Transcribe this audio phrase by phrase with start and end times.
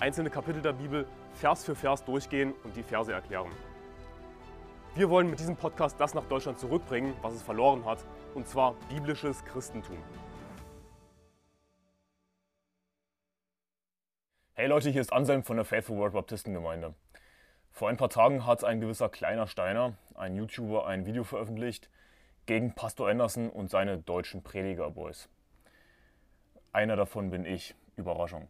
[0.00, 3.50] einzelne Kapitel der Bibel Vers für Vers durchgehen und die Verse erklären.
[4.94, 8.74] Wir wollen mit diesem Podcast das nach Deutschland zurückbringen, was es verloren hat, und zwar
[8.88, 9.98] biblisches Christentum.
[14.54, 16.94] Hey Leute, hier ist Anselm von der Faithful World Baptistengemeinde.
[17.70, 21.88] Vor ein paar Tagen hat ein gewisser kleiner Steiner, ein YouTuber, ein Video veröffentlicht
[22.46, 25.28] gegen Pastor Anderson und seine deutschen Predigerboys.
[26.72, 27.74] Einer davon bin ich.
[27.96, 28.48] Überraschung.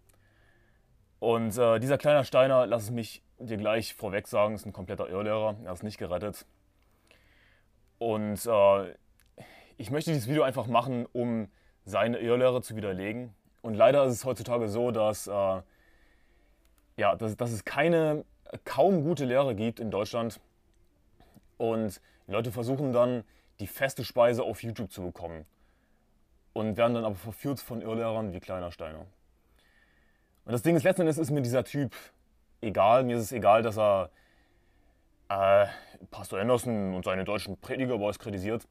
[1.20, 5.09] Und äh, dieser kleine Steiner, lass es mich dir gleich vorweg sagen, ist ein kompletter
[5.09, 5.56] Irrlehrer.
[5.65, 6.47] Er ist nicht gerettet.
[7.98, 8.94] Und äh,
[9.77, 11.48] ich möchte dieses Video einfach machen, um
[11.84, 13.34] seine Irrlehre zu widerlegen.
[13.61, 15.62] Und leider ist es heutzutage so, dass, äh,
[16.97, 18.25] ja, dass, dass es keine
[18.64, 20.41] kaum gute Lehre gibt in Deutschland.
[21.59, 23.25] Und Leute versuchen dann,
[23.59, 25.44] die feste Speise auf YouTube zu bekommen
[26.55, 29.05] und werden dann aber verführt von Irrlehrern wie Kleiner Steiner.
[30.51, 31.95] Und das Ding ist, letzten Endes ist mir dieser Typ
[32.61, 33.05] egal.
[33.05, 34.11] Mir ist es egal, dass er
[35.29, 35.67] äh,
[36.11, 38.67] Pastor Anderson und seine deutschen Predigerboys kritisiert.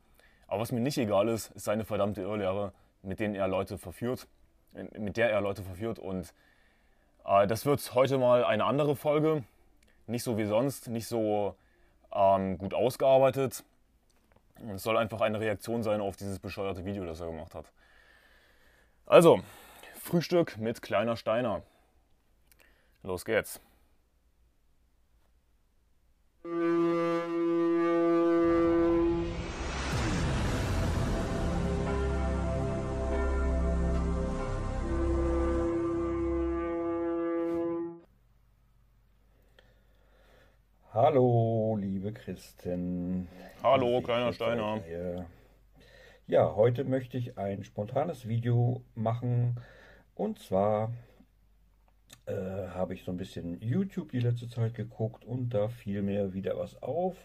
[0.48, 4.28] Aber was mir nicht egal ist, ist seine verdammte Irrlehre, mit denen er Leute verführt,
[4.74, 6.00] mit der er Leute verführt.
[6.00, 6.34] Und
[7.26, 9.46] äh, das wird heute mal eine andere Folge.
[10.06, 11.56] Nicht so wie sonst, nicht so
[12.14, 13.64] ähm, gut ausgearbeitet.
[14.76, 17.72] Es soll einfach eine Reaktion sein auf dieses bescheuerte Video, das er gemacht hat.
[19.06, 19.40] Also,
[20.10, 21.62] Frühstück mit kleiner Steiner.
[23.04, 23.62] Los geht's.
[40.92, 43.28] Hallo, liebe Christen.
[43.62, 44.82] Hallo, kleiner Steiner.
[46.26, 49.56] Ja, heute möchte ich ein spontanes Video machen.
[50.20, 50.92] Und zwar
[52.26, 56.34] äh, habe ich so ein bisschen YouTube die letzte Zeit geguckt und da fiel mir
[56.34, 57.16] wieder was auf.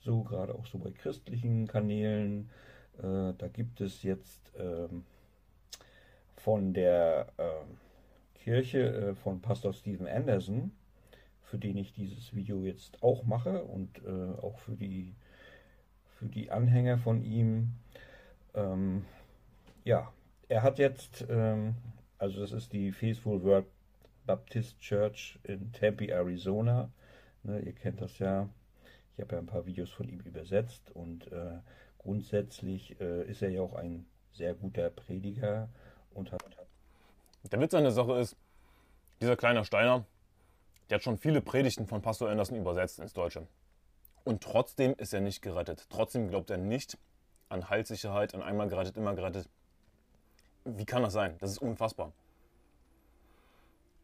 [0.00, 2.50] So gerade auch so bei christlichen Kanälen.
[2.98, 5.04] Äh, da gibt es jetzt ähm,
[6.36, 10.72] von der äh, Kirche von Pastor Stephen Anderson
[11.52, 15.14] für den ich dieses Video jetzt auch mache und äh, auch für die,
[16.18, 17.74] für die Anhänger von ihm.
[18.54, 19.04] Ähm,
[19.84, 20.10] ja,
[20.48, 21.74] er hat jetzt, ähm,
[22.22, 23.66] also das ist die Faithful Word
[24.26, 26.88] Baptist Church in Tempe, Arizona.
[27.42, 28.48] Ne, ihr kennt das ja.
[29.16, 31.58] Ich habe ja ein paar Videos von ihm übersetzt und äh,
[31.98, 35.68] grundsätzlich äh, ist er ja auch ein sehr guter Prediger
[36.14, 36.44] und hat.
[37.50, 38.36] Der Witz an der Sache ist,
[39.20, 40.04] dieser kleine Steiner,
[40.90, 43.48] der hat schon viele Predigten von Pastor Anderson übersetzt ins Deutsche.
[44.22, 45.88] Und trotzdem ist er nicht gerettet.
[45.90, 46.98] Trotzdem glaubt er nicht
[47.48, 49.48] an Heilssicherheit, an einmal gerettet, immer gerettet.
[50.64, 51.36] Wie kann das sein?
[51.40, 52.12] Das ist unfassbar.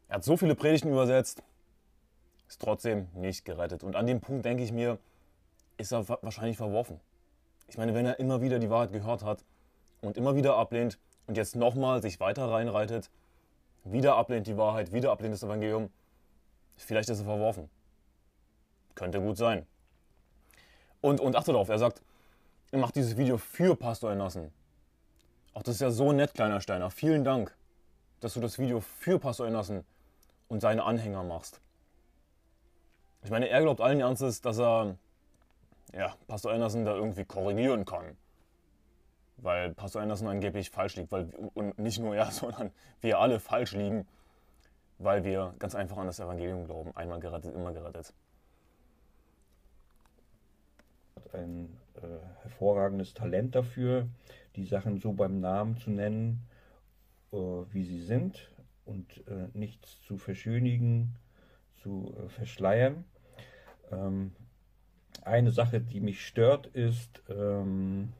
[0.09, 1.43] Er hat so viele Predigten übersetzt,
[2.49, 3.85] ist trotzdem nicht gerettet.
[3.85, 4.99] Und an dem Punkt denke ich mir,
[5.77, 6.99] ist er wahrscheinlich verworfen.
[7.69, 9.45] Ich meine, wenn er immer wieder die Wahrheit gehört hat
[10.01, 13.11] und immer wieder ablehnt und jetzt nochmal sich weiter reinreitet,
[13.85, 15.91] wieder ablehnt die Wahrheit, wieder ablehnt das Evangelium,
[16.79, 17.69] Vielleicht ist er verworfen.
[18.95, 19.67] Könnte gut sein.
[21.01, 22.03] Und, und achte darauf, er sagt,
[22.71, 24.53] er macht dieses Video für Pastor Enassen.
[25.59, 26.89] Auch das ist ja so nett, kleiner Steiner.
[26.89, 27.53] Vielen Dank,
[28.21, 29.85] dass du das Video für Pastor Enassen
[30.47, 31.61] und seine Anhänger machst.
[33.25, 34.95] Ich meine, er glaubt allen Ernstes, dass er
[35.93, 38.17] ja, Pastor Anderson da irgendwie korrigieren kann.
[39.39, 41.11] Weil Pastor Anderson angeblich falsch liegt.
[41.11, 42.71] Weil, und nicht nur er, sondern
[43.01, 44.07] wir alle falsch liegen
[44.99, 46.91] weil wir ganz einfach an das Evangelium glauben.
[46.97, 48.13] Einmal gerettet, immer gerettet.
[51.17, 54.09] Hat ein äh, hervorragendes Talent dafür,
[54.59, 56.41] die Sachen so beim Namen zu nennen,
[57.33, 58.51] äh, wie sie sind
[58.85, 61.15] und äh, nichts zu verschönigen,
[61.77, 63.05] zu äh, verschleiern.
[63.93, 64.33] Ähm,
[65.23, 68.13] eine Sache, die mich stört, ist ähm,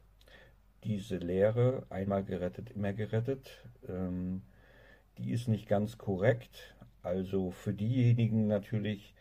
[0.85, 3.65] diese Lehre, einmal gerettet, immer gerettet.
[3.87, 4.41] Ähm,
[5.17, 6.75] die ist nicht ganz korrekt.
[7.03, 9.13] Also für diejenigen natürlich,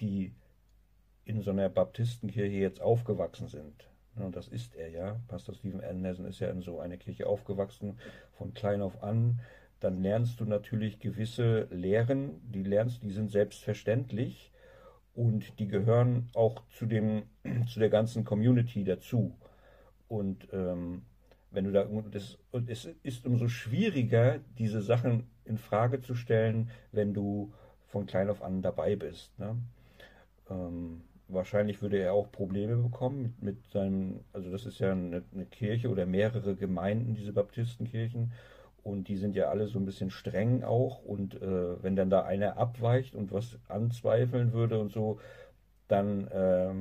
[0.00, 0.32] die
[1.24, 3.91] in so einer Baptistenkirche jetzt aufgewachsen sind.
[4.16, 5.20] Und das ist er ja.
[5.28, 7.98] Pastor Stephen Anderson ist ja in so einer Kirche aufgewachsen,
[8.32, 9.40] von klein auf an.
[9.80, 14.52] Dann lernst du natürlich gewisse Lehren, die lernst, die sind selbstverständlich.
[15.14, 17.24] und die gehören auch zu, dem,
[17.66, 19.36] zu der ganzen Community dazu.
[20.08, 21.02] Und ähm,
[21.50, 26.70] wenn du da das, und es ist umso schwieriger, diese Sachen in Frage zu stellen,
[26.92, 27.52] wenn du
[27.86, 29.38] von klein auf an dabei bist.
[29.38, 29.56] Ne?
[30.48, 35.22] Ähm, wahrscheinlich würde er auch Probleme bekommen mit, mit seinem, also das ist ja eine,
[35.32, 38.32] eine, Kirche oder mehrere Gemeinden, diese Baptistenkirchen,
[38.82, 41.04] und die sind ja alle so ein bisschen streng auch.
[41.04, 45.20] Und äh, wenn dann da einer abweicht und was anzweifeln würde und so,
[45.88, 46.74] dann, äh,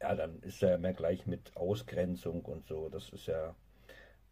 [0.00, 2.88] ja, dann ist er mehr gleich mit Ausgrenzung und so.
[2.88, 3.54] Das ist ja,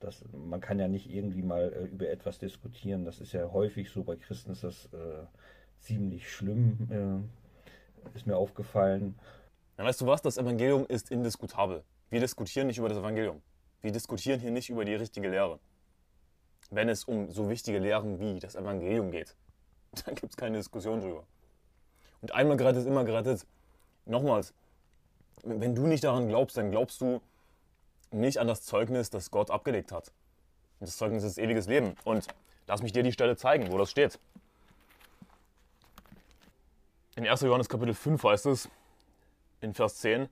[0.00, 3.04] das, man kann ja nicht irgendwie mal äh, über etwas diskutieren.
[3.04, 5.24] Das ist ja häufig so bei Christen ist das äh,
[5.78, 7.45] ziemlich schlimm, äh,
[8.14, 9.18] ist mir aufgefallen.
[9.78, 10.22] Ja, weißt du was?
[10.22, 11.82] Das Evangelium ist indiskutabel.
[12.10, 13.42] Wir diskutieren nicht über das Evangelium.
[13.82, 15.58] Wir diskutieren hier nicht über die richtige Lehre
[16.70, 19.34] wenn es um so wichtige Lehren wie das Evangelium geht.
[20.04, 21.24] Da gibt es keine Diskussion drüber.
[22.20, 23.46] Und einmal gerettet immer gerettet.
[24.04, 24.52] Nochmals,
[25.42, 27.22] wenn du nicht daran glaubst, dann glaubst du
[28.10, 30.12] nicht an das Zeugnis, das Gott abgelegt hat.
[30.80, 31.94] Das Zeugnis ist ewiges Leben.
[32.04, 32.26] Und
[32.66, 34.18] lass mich dir die Stelle zeigen, wo das steht.
[37.16, 37.40] In 1.
[37.40, 38.68] Johannes Kapitel 5 heißt es,
[39.62, 40.28] in Vers 10,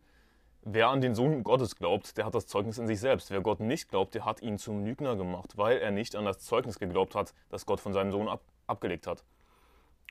[0.67, 3.31] Wer an den Sohn Gottes glaubt, der hat das Zeugnis in sich selbst.
[3.31, 6.41] Wer Gott nicht glaubt, der hat ihn zum Lügner gemacht, weil er nicht an das
[6.41, 9.25] Zeugnis geglaubt hat, das Gott von seinem Sohn ab abgelegt hat.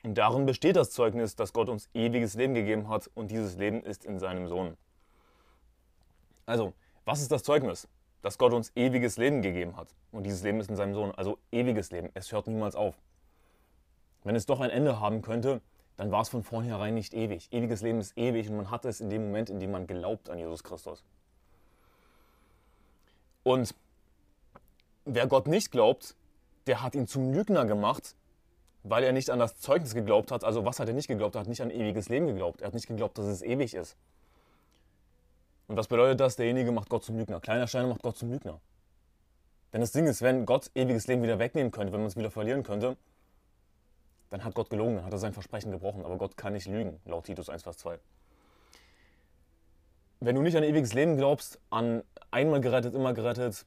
[0.02, 3.84] Und darin besteht das Zeugnis, dass Gott uns ewiges Leben gegeben hat und dieses Leben
[3.84, 4.76] ist in seinem Sohn.
[6.44, 6.72] Also,
[7.04, 7.86] was ist das Zeugnis?
[8.20, 11.12] Dass Gott uns ewiges Leben gegeben hat und dieses Leben ist in seinem Sohn.
[11.12, 12.96] Also ewiges Leben, es hört niemals auf.
[14.24, 15.60] Wenn es doch ein Ende haben könnte,
[15.96, 17.52] dann war es von vornherein nicht ewig.
[17.52, 20.28] Ewiges Leben ist ewig und man hat es in dem Moment, in dem man glaubt
[20.28, 21.04] an Jesus Christus.
[23.44, 23.74] Und
[25.04, 26.16] wer Gott nicht glaubt,
[26.66, 28.16] der hat ihn zum Lügner gemacht,
[28.82, 30.44] weil er nicht an das Zeugnis geglaubt hat.
[30.44, 31.36] Also was hat er nicht geglaubt?
[31.36, 32.60] Er hat nicht an ewiges Leben geglaubt.
[32.60, 33.96] Er hat nicht geglaubt, dass es ewig ist.
[35.68, 36.36] Und was bedeutet das?
[36.36, 37.40] Derjenige macht Gott zum Lügner.
[37.40, 38.60] Kleiner Stein macht Gott zum Lügner.
[39.72, 42.30] Denn das Ding ist, wenn Gott ewiges Leben wieder wegnehmen könnte, wenn man es wieder
[42.30, 42.96] verlieren könnte,
[44.34, 46.04] dann hat Gott gelogen, dann hat er sein Versprechen gebrochen.
[46.04, 48.00] Aber Gott kann nicht lügen, laut Titus 1, Vers 2.
[50.18, 52.02] Wenn du nicht an ewiges Leben glaubst, an
[52.32, 53.64] einmal gerettet, immer gerettet,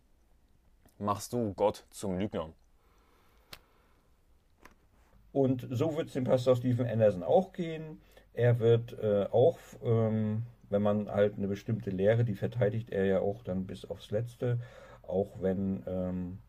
[0.99, 2.49] machst du Gott zum Lügner.
[5.31, 8.01] Und so wird es dem Pastor Stephen Anderson auch gehen.
[8.33, 13.19] Er wird äh, auch, ähm, wenn man halt eine bestimmte Lehre, die verteidigt er ja
[13.21, 14.59] auch dann bis aufs Letzte,
[15.03, 16.39] auch wenn ähm,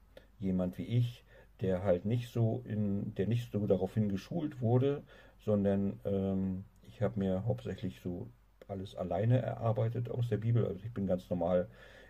[0.40, 1.22] jemand wie ich
[1.60, 5.02] der halt nicht so in, der nicht so daraufhin geschult wurde,
[5.44, 8.28] sondern ähm, ich habe mir hauptsächlich so
[8.68, 10.66] alles alleine erarbeitet aus der Bibel.
[10.66, 11.68] Also ich bin ganz normal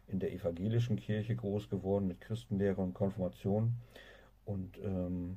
[0.08, 3.74] in der evangelischen Kirche groß geworden mit Christenlehre und Konfirmation.
[4.44, 5.36] Und ähm,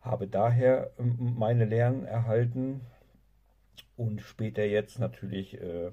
[0.00, 2.80] habe daher ähm, meine Lehren erhalten.
[3.96, 5.90] Und später jetzt natürlich äh,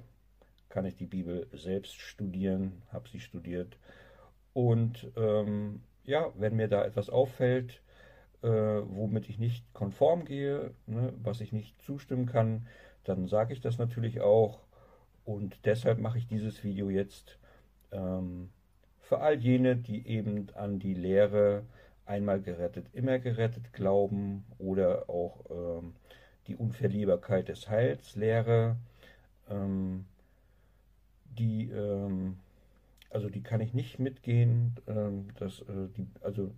[0.68, 3.78] kann ich die Bibel selbst studieren, habe sie studiert.
[4.52, 7.82] Und ähm, ja, wenn mir da etwas auffällt,
[8.42, 12.66] äh, womit ich nicht konform gehe, ne, was ich nicht zustimmen kann,
[13.04, 14.60] dann sage ich das natürlich auch.
[15.24, 17.38] Und deshalb mache ich dieses Video jetzt
[17.90, 18.50] ähm,
[19.00, 21.64] für all jene, die eben an die Lehre
[22.04, 25.94] einmal gerettet, immer gerettet glauben oder auch ähm,
[26.46, 28.76] die Unverlierbarkeit des Heils Lehre,
[29.50, 30.06] ähm,
[31.38, 32.38] die ähm,
[33.16, 34.74] also die kann ich nicht mitgehen.
[34.86, 36.50] Ähm, äh, die, also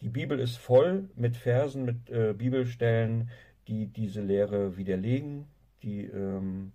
[0.00, 3.30] die Bibel ist voll mit Versen, mit äh, Bibelstellen,
[3.68, 5.46] die diese Lehre widerlegen,
[5.84, 6.72] die, ähm,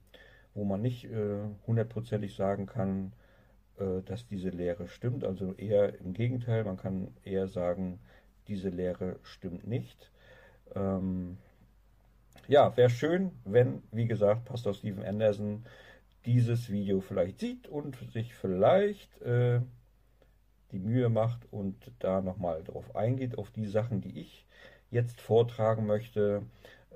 [0.54, 3.12] wo man nicht äh, hundertprozentig sagen kann,
[4.06, 5.26] dass diese Lehre stimmt.
[5.26, 8.00] Also eher im Gegenteil, man kann eher sagen,
[8.48, 10.10] diese Lehre stimmt nicht.
[10.74, 11.36] Ähm,
[12.48, 15.66] ja, wäre schön, wenn, wie gesagt, Pastor Stephen Anderson
[16.26, 19.62] dieses Video vielleicht sieht und sich vielleicht äh,
[20.72, 24.46] die Mühe macht und da nochmal drauf eingeht, auf die Sachen, die ich
[24.92, 26.44] jetzt vortragen möchte.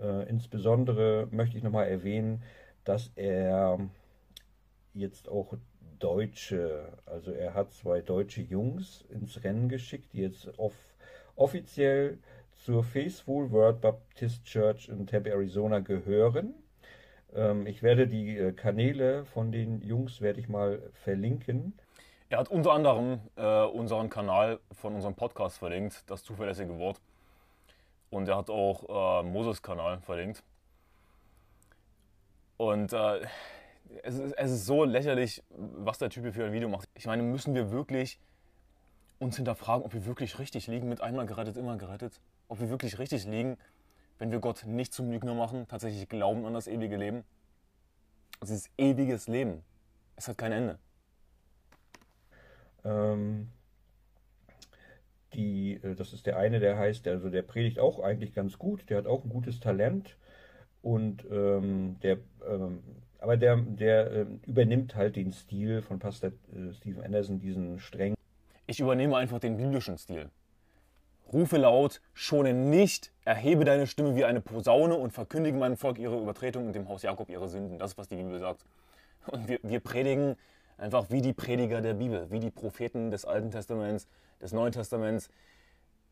[0.02, 2.44] Äh, insbesondere möchte ich nochmal erwähnen,
[2.84, 3.80] dass er
[4.94, 5.54] jetzt auch
[6.00, 10.76] Deutsche, also er hat zwei deutsche Jungs ins Rennen geschickt, die jetzt off
[11.36, 12.20] offiziell
[12.66, 16.54] zur Faithful World Baptist Church in Tempe, Arizona gehören.
[17.36, 21.74] Ähm, ich werde die äh, Kanäle von den Jungs werde ich mal verlinken.
[22.30, 27.02] Er hat unter anderem äh, unseren Kanal von unserem Podcast verlinkt, das zuverlässige Wort.
[28.12, 30.44] Und er hat auch äh, Moses Kanal verlinkt.
[32.58, 33.22] Und äh,
[34.04, 36.90] es, ist, es ist so lächerlich, was der Typ hier für ein Video macht.
[36.94, 38.20] Ich meine, müssen wir wirklich
[39.20, 42.20] uns hinterfragen, ob wir wirklich richtig liegen mit einmal gerettet, immer gerettet?
[42.48, 43.58] Ob wir wirklich richtig liegen
[44.20, 47.24] wenn wir Gott nicht zum Lügner machen, tatsächlich glauben an das ewige Leben?
[48.40, 49.64] Also dieses ewiges Leben,
[50.16, 50.78] es hat kein Ende.
[52.86, 53.50] Ähm,
[55.34, 58.90] die, äh, das ist der eine, der heißt, also der predigt auch eigentlich ganz gut,
[58.90, 60.16] der hat auch ein gutes Talent
[60.82, 62.84] und ähm, der, ähm,
[63.20, 68.16] aber der, der äh, übernimmt halt den Stil von Pastor äh, Stephen Anderson, diesen strengen.
[68.68, 70.30] Ich übernehme einfach den biblischen Stil.
[71.32, 76.20] Rufe laut, schone nicht, erhebe deine Stimme wie eine Posaune und verkündige meinem Volk ihre
[76.20, 77.78] Übertretung und dem Haus Jakob ihre Sünden.
[77.78, 78.66] Das ist, was die Bibel sagt.
[79.28, 80.36] Und wir, wir predigen
[80.78, 84.08] einfach wie die Prediger der Bibel, wie die Propheten des Alten Testaments,
[84.42, 85.30] des Neuen Testaments.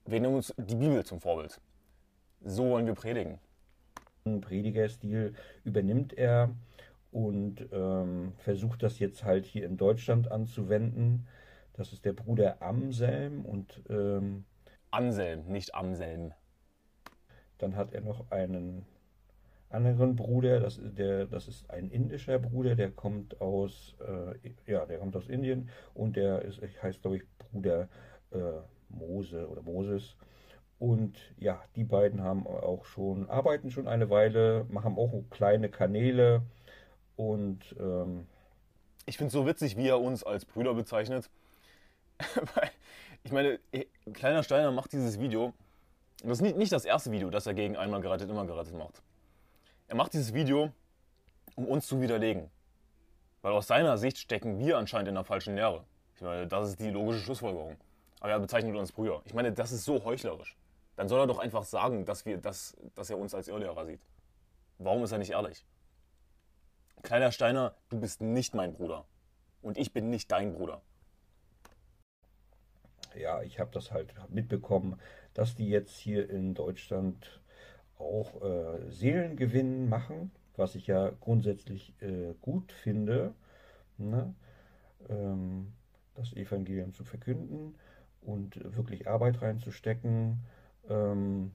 [0.05, 1.59] Wir nehmen uns die Bibel zum Vorbild.
[2.43, 3.39] So wollen wir predigen.
[4.41, 5.33] Predigerstil
[5.63, 6.49] übernimmt er
[7.11, 11.27] und ähm, versucht das jetzt halt hier in Deutschland anzuwenden.
[11.73, 14.43] Das ist der Bruder Amselm und ähm,
[14.91, 16.33] Anselm, nicht Amselm.
[17.57, 18.85] Dann hat er noch einen
[19.69, 24.99] anderen Bruder, das, der, das ist ein indischer Bruder, der kommt aus, äh, ja, der
[24.99, 27.89] kommt aus Indien und der ist, heißt, glaube ich, Bruder
[28.31, 28.37] äh,
[28.89, 30.15] Mose oder Moses.
[30.79, 36.43] Und ja, die beiden haben auch schon, arbeiten schon eine Weile, machen auch kleine Kanäle
[37.15, 38.27] und ähm,
[39.05, 41.29] ich finde es so witzig, wie er uns als Brüder bezeichnet.
[43.27, 43.59] ich meine,
[44.13, 45.53] Kleiner Steiner macht dieses Video.
[46.23, 49.01] Das ist nicht, nicht das erste Video, das er gegen einmal gerettet, immer gerettet macht.
[49.89, 50.71] Er macht dieses Video,
[51.55, 52.49] um uns zu widerlegen.
[53.41, 55.83] Weil aus seiner Sicht stecken wir anscheinend in der falschen Lehre.
[56.15, 57.75] Ich meine, das ist die logische Schlussfolgerung.
[58.21, 59.21] Aber er bezeichnet uns Brüder.
[59.25, 60.55] Ich meine, das ist so heuchlerisch.
[60.95, 64.05] Dann soll er doch einfach sagen, dass, wir, dass, dass er uns als Irrlehrer sieht.
[64.77, 65.65] Warum ist er nicht ehrlich?
[67.03, 69.03] Kleiner Steiner, du bist nicht mein Bruder.
[69.61, 70.81] Und ich bin nicht dein Bruder.
[73.19, 74.99] Ja, ich habe das halt mitbekommen,
[75.33, 77.41] dass die jetzt hier in Deutschland
[77.97, 83.33] auch äh, Seelengewinn machen, was ich ja grundsätzlich äh, gut finde,
[83.97, 84.33] ne?
[85.09, 85.73] ähm,
[86.15, 87.75] das Evangelium zu verkünden
[88.21, 90.39] und wirklich Arbeit reinzustecken.
[90.89, 91.51] Ähm,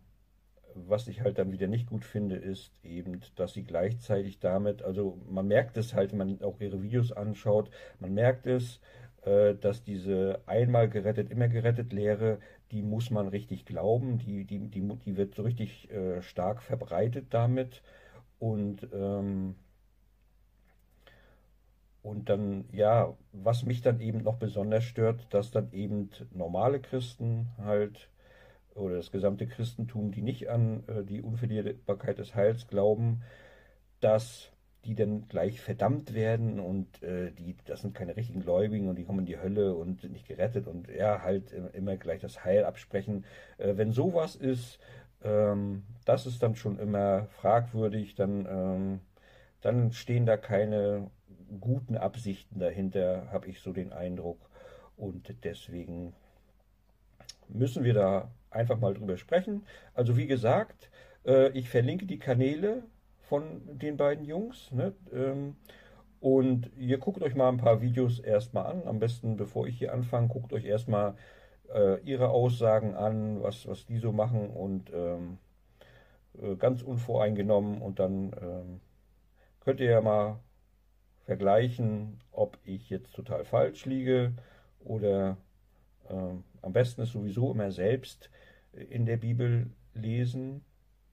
[0.74, 5.18] was ich halt dann wieder nicht gut finde, ist eben, dass sie gleichzeitig damit, also
[5.28, 8.80] man merkt es halt, wenn man auch ihre Videos anschaut, man merkt es,
[9.24, 12.38] dass diese einmal gerettet, immer gerettet Lehre,
[12.70, 17.26] die muss man richtig glauben, die, die, die, die wird so richtig äh, stark verbreitet
[17.30, 17.82] damit.
[18.38, 19.54] Und ähm,
[22.02, 27.48] und dann, ja, was mich dann eben noch besonders stört, dass dann eben normale Christen
[27.58, 28.08] halt
[28.74, 33.22] oder das gesamte Christentum, die nicht an äh, die Unverlierbarkeit des Heils glauben,
[34.00, 34.51] dass
[34.84, 39.04] die dann gleich verdammt werden und äh, die, das sind keine richtigen Gläubigen und die
[39.04, 42.64] kommen in die Hölle und sind nicht gerettet und ja, halt immer gleich das Heil
[42.64, 43.24] absprechen.
[43.58, 44.80] Äh, wenn sowas ist,
[45.22, 49.00] ähm, das ist dann schon immer fragwürdig, dann, ähm,
[49.60, 51.10] dann stehen da keine
[51.60, 54.38] guten Absichten dahinter, habe ich so den Eindruck.
[54.96, 56.14] Und deswegen
[57.48, 59.64] müssen wir da einfach mal drüber sprechen.
[59.94, 60.90] Also wie gesagt,
[61.24, 62.82] äh, ich verlinke die Kanäle
[63.32, 64.70] von den beiden Jungs.
[64.72, 64.92] Ne?
[65.10, 65.56] Ähm,
[66.20, 68.86] und ihr guckt euch mal ein paar Videos erstmal an.
[68.86, 71.16] Am besten, bevor ich hier anfange, guckt euch erstmal
[71.72, 75.38] äh, ihre Aussagen an, was, was die so machen und ähm,
[76.42, 77.80] äh, ganz unvoreingenommen.
[77.80, 78.80] Und dann ähm,
[79.60, 80.38] könnt ihr ja mal
[81.24, 84.34] vergleichen, ob ich jetzt total falsch liege
[84.84, 85.38] oder
[86.10, 88.28] äh, am besten ist sowieso immer selbst
[88.90, 90.62] in der Bibel lesen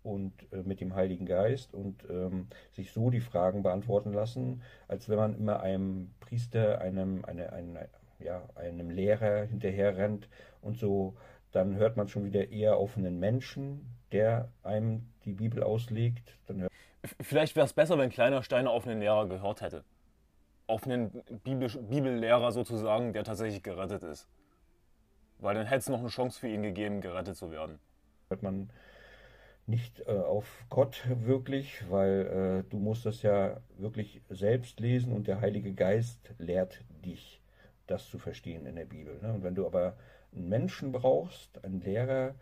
[0.03, 5.09] und äh, mit dem Heiligen Geist und ähm, sich so die Fragen beantworten lassen, als
[5.09, 7.89] wenn man immer einem Priester, einem, eine, eine,
[8.19, 10.29] ja, einem Lehrer hinterher rennt
[10.61, 11.15] und so,
[11.51, 16.37] dann hört man schon wieder eher auf einen Menschen, der einem die Bibel auslegt.
[17.21, 19.83] Vielleicht wäre es besser, wenn Kleiner Steiner auf einen Lehrer gehört hätte.
[20.67, 24.27] Auf einen Bibel Bibellehrer sozusagen, der tatsächlich gerettet ist.
[25.39, 27.79] Weil dann hätte es noch eine Chance für ihn gegeben, gerettet zu werden.
[28.27, 28.69] Hört man
[29.69, 35.27] nicht äh, auf Gott wirklich, weil äh, du musst das ja wirklich selbst lesen und
[35.27, 37.41] der Heilige Geist lehrt dich,
[37.87, 39.19] das zu verstehen in der Bibel.
[39.21, 39.33] Ne?
[39.33, 39.95] Und wenn du aber
[40.33, 42.33] einen Menschen brauchst, einen Lehrer,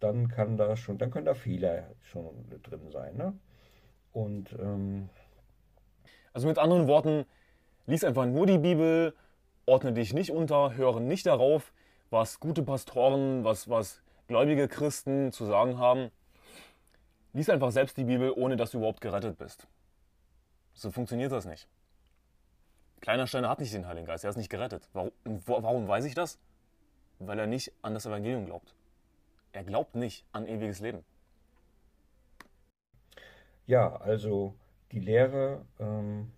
[0.00, 2.32] dann kann da schon, dann können da Fehler schon
[2.62, 3.16] drin sein.
[3.16, 3.32] Ne?
[4.12, 5.08] Und ähm,
[6.32, 7.24] also mit anderen Worten,
[7.86, 9.14] lies einfach nur die Bibel,
[9.66, 11.72] ordne dich nicht unter, höre nicht darauf,
[12.10, 16.10] was gute Pastoren, was, was gläubige Christen zu sagen haben
[17.32, 19.66] Lies einfach selbst die Bibel, ohne dass du überhaupt gerettet bist.
[20.74, 21.68] So funktioniert das nicht.
[23.00, 24.88] Kleiner Steiner hat nicht den Heiligen Geist, er ist nicht gerettet.
[24.92, 26.38] Warum, warum weiß ich das?
[27.18, 28.74] Weil er nicht an das Evangelium glaubt.
[29.52, 31.04] Er glaubt nicht an ewiges Leben.
[33.66, 34.54] Ja, also
[34.92, 36.32] die Lehre, ähm,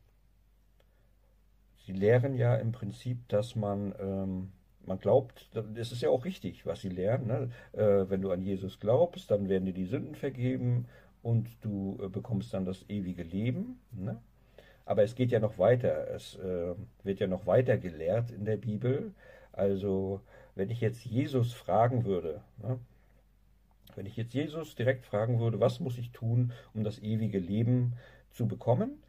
[1.86, 4.52] sie lehren ja im Prinzip, dass man, ähm,
[4.86, 7.26] man glaubt, das ist ja auch richtig, was sie lehren.
[7.26, 7.50] Ne?
[7.72, 10.86] Äh, wenn du an Jesus glaubst, dann werden dir die Sünden vergeben
[11.22, 13.78] und du äh, bekommst dann das ewige Leben.
[13.92, 14.18] Ne?
[14.86, 16.08] Aber es geht ja noch weiter.
[16.14, 19.12] Es äh, wird ja noch weiter gelehrt in der Bibel.
[19.52, 20.20] Also,
[20.54, 22.78] wenn ich jetzt Jesus fragen würde, ne?
[23.94, 27.94] wenn ich jetzt Jesus direkt fragen würde, was muss ich tun, um das ewige Leben
[28.30, 29.02] zu bekommen,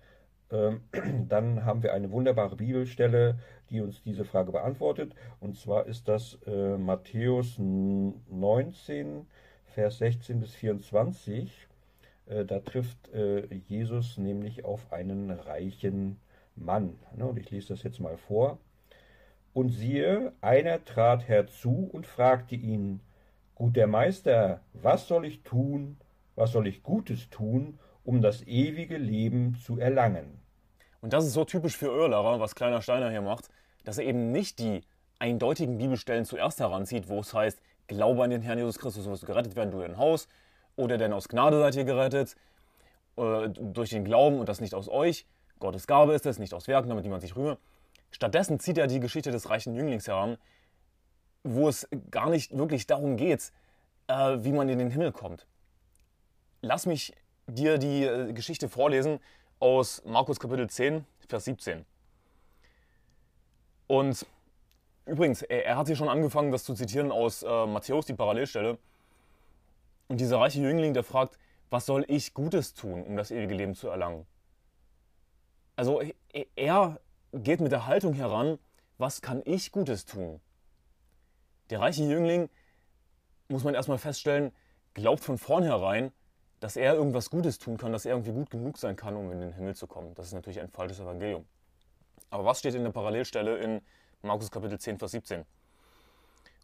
[1.30, 3.40] dann haben wir eine wunderbare Bibelstelle,
[3.70, 5.14] die uns diese Frage beantwortet.
[5.40, 9.28] Und zwar ist das äh, Matthäus 19,
[9.66, 11.68] Vers 16 bis 24.
[12.28, 16.20] Äh, da trifft äh, Jesus nämlich auf einen reichen
[16.56, 17.00] Mann.
[17.16, 18.58] Ne, und ich lese das jetzt mal vor.
[19.54, 23.02] Und siehe, einer trat herzu und fragte ihn,
[23.56, 25.98] Guter Meister, was soll ich tun,
[26.36, 30.41] was soll ich Gutes tun, um das ewige Leben zu erlangen?
[31.02, 33.50] Und das ist so typisch für Irrlehrer, was Kleiner Steiner hier macht,
[33.84, 34.82] dass er eben nicht die
[35.20, 39.28] eindeutigen Bibelstellen zuerst heranzieht, wo es heißt, glaube an den Herrn Jesus Christus, wirst du
[39.28, 40.28] gerettet werden, du dein Haus,
[40.76, 42.36] oder denn aus Gnade seid ihr gerettet,
[43.18, 45.26] äh, durch den Glauben und das nicht aus euch.
[45.60, 47.58] Gottes Gabe ist es, nicht aus Werken, damit niemand sich rühme.
[48.12, 50.38] Stattdessen zieht er die Geschichte des reichen Jünglings heran,
[51.44, 53.52] wo es gar nicht wirklich darum geht,
[54.08, 55.46] äh, wie man in den Himmel kommt.
[56.62, 57.14] Lass mich
[57.48, 59.20] dir die äh, Geschichte vorlesen
[59.62, 61.86] aus Markus Kapitel 10, Vers 17.
[63.86, 64.26] Und
[65.06, 68.80] übrigens, er, er hat hier schon angefangen, das zu zitieren aus äh, Matthäus, die Parallelstelle.
[70.08, 71.38] Und dieser reiche Jüngling, der fragt,
[71.70, 74.26] was soll ich Gutes tun, um das ewige Leben zu erlangen?
[75.76, 76.02] Also
[76.56, 77.00] er
[77.32, 78.58] geht mit der Haltung heran,
[78.98, 80.42] was kann ich Gutes tun?
[81.70, 82.50] Der reiche Jüngling,
[83.48, 84.52] muss man erstmal feststellen,
[84.96, 86.12] glaubt von vornherein,
[86.62, 89.42] dass er irgendwas Gutes tun kann, dass er irgendwie gut genug sein kann, um in
[89.42, 90.14] den Himmel zu kommen.
[90.14, 91.44] Das ist natürlich ein falsches Evangelium.
[92.30, 93.82] Aber was steht in der Parallelstelle in
[94.22, 95.44] Markus Kapitel 10, Vers 17?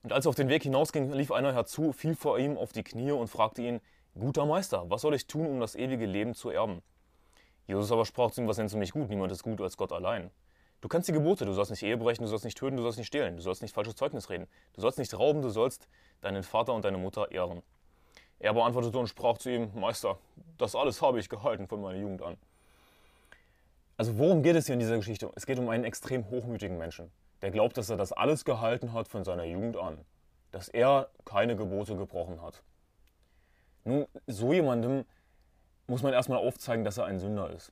[0.04, 2.84] Und als er auf den Weg hinausging, lief einer herzu, fiel vor ihm auf die
[2.84, 3.82] Knie und fragte ihn,
[4.18, 6.82] Guter Meister, was soll ich tun, um das ewige Leben zu erben?
[7.66, 9.10] Jesus aber sprach zu ihm, was nennst du mich gut?
[9.10, 10.30] Niemand ist gut als Gott allein.
[10.80, 13.00] Du kennst die Gebote, du sollst nicht Ehe brechen, du sollst nicht töten, du sollst
[13.00, 15.88] nicht stehlen, du sollst nicht falsches Zeugnis reden, du sollst nicht rauben, du sollst
[16.22, 17.64] deinen Vater und deine Mutter ehren.
[18.40, 20.18] Er beantwortete und sprach zu ihm, Meister,
[20.58, 22.38] das alles habe ich gehalten von meiner Jugend an.
[23.98, 25.32] Also worum geht es hier in dieser Geschichte?
[25.36, 29.08] Es geht um einen extrem hochmütigen Menschen, der glaubt, dass er das alles gehalten hat
[29.08, 29.98] von seiner Jugend an,
[30.52, 32.62] dass er keine Gebote gebrochen hat.
[33.86, 35.06] Nun, so jemandem
[35.88, 37.72] muss man erstmal aufzeigen, dass er ein Sünder ist.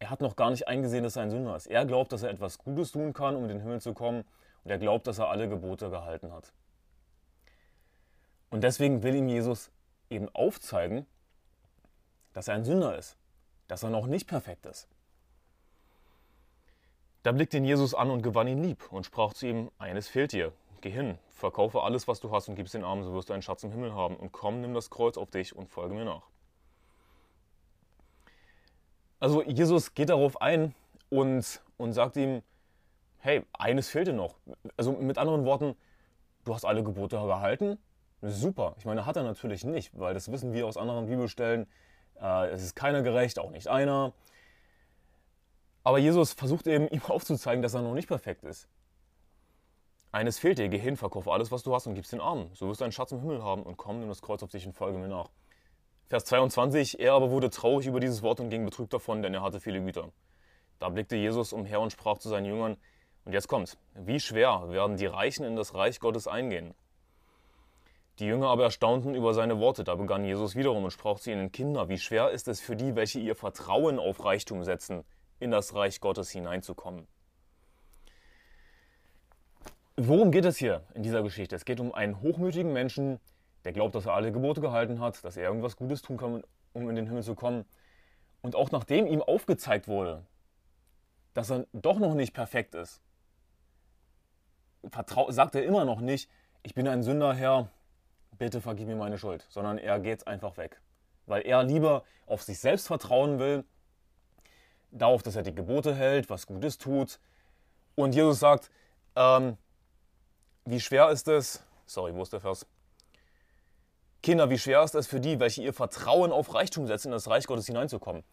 [0.00, 1.66] Er hat noch gar nicht eingesehen, dass er ein Sünder ist.
[1.66, 4.24] Er glaubt, dass er etwas Gutes tun kann, um in den Himmel zu kommen,
[4.64, 6.52] und er glaubt, dass er alle Gebote gehalten hat.
[8.52, 9.70] Und deswegen will ihm Jesus
[10.10, 11.06] eben aufzeigen,
[12.34, 13.16] dass er ein Sünder ist,
[13.66, 14.88] dass er noch nicht perfekt ist.
[17.22, 20.32] Da blickte ihn Jesus an und gewann ihn lieb und sprach zu ihm, eines fehlt
[20.32, 23.32] dir, geh hin, verkaufe alles, was du hast und gib's den Armen, so wirst du
[23.32, 26.04] einen Schatz im Himmel haben und komm, nimm das Kreuz auf dich und folge mir
[26.04, 26.26] nach.
[29.18, 30.74] Also Jesus geht darauf ein
[31.08, 32.42] und, und sagt ihm,
[33.20, 34.34] hey, eines fehlt dir noch.
[34.76, 35.74] Also mit anderen Worten,
[36.44, 37.78] du hast alle Gebote gehalten,
[38.22, 38.76] Super.
[38.78, 41.66] Ich meine, hat er natürlich nicht, weil das wissen wir aus anderen Bibelstellen.
[42.20, 44.12] Äh, es ist keiner gerecht, auch nicht einer.
[45.82, 48.68] Aber Jesus versucht eben ihm aufzuzeigen, dass er noch nicht perfekt ist.
[50.12, 52.50] Eines fehlt dir, geh hin, verkauf alles, was du hast und gib's den Armen.
[52.54, 54.66] So wirst du einen Schatz im Himmel haben und komm, nimm das Kreuz auf dich
[54.66, 55.30] und folge mir nach.
[56.08, 59.42] Vers 22, er aber wurde traurig über dieses Wort und ging betrübt davon, denn er
[59.42, 60.12] hatte viele Güter.
[60.78, 62.76] Da blickte Jesus umher und sprach zu seinen Jüngern,
[63.24, 66.74] und jetzt kommt's, wie schwer werden die Reichen in das Reich Gottes eingehen?
[68.18, 69.84] Die Jünger aber erstaunten über seine Worte.
[69.84, 72.94] Da begann Jesus wiederum und sprach zu ihnen: Kinder, wie schwer ist es für die,
[72.94, 75.04] welche ihr Vertrauen auf Reichtum setzen,
[75.40, 77.06] in das Reich Gottes hineinzukommen.
[79.96, 81.54] Worum geht es hier in dieser Geschichte?
[81.54, 83.20] Es geht um einen hochmütigen Menschen,
[83.64, 86.88] der glaubt, dass er alle Gebote gehalten hat, dass er irgendwas Gutes tun kann, um
[86.88, 87.64] in den Himmel zu kommen.
[88.40, 90.24] Und auch nachdem ihm aufgezeigt wurde,
[91.34, 93.02] dass er doch noch nicht perfekt ist,
[95.28, 96.28] sagt er immer noch nicht,
[96.62, 97.68] ich bin ein Sünder, Herr,
[98.42, 100.80] bitte vergib mir meine Schuld, sondern er geht einfach weg.
[101.26, 103.62] Weil er lieber auf sich selbst vertrauen will,
[104.90, 107.20] darauf, dass er die Gebote hält, was Gutes tut.
[107.94, 108.68] Und Jesus sagt,
[109.14, 109.56] ähm,
[110.64, 112.66] wie schwer ist es, sorry, wo ist der Vers?
[114.24, 117.28] Kinder, wie schwer ist es für die, welche ihr Vertrauen auf Reichtum setzen, in das
[117.28, 118.24] Reich Gottes hineinzukommen?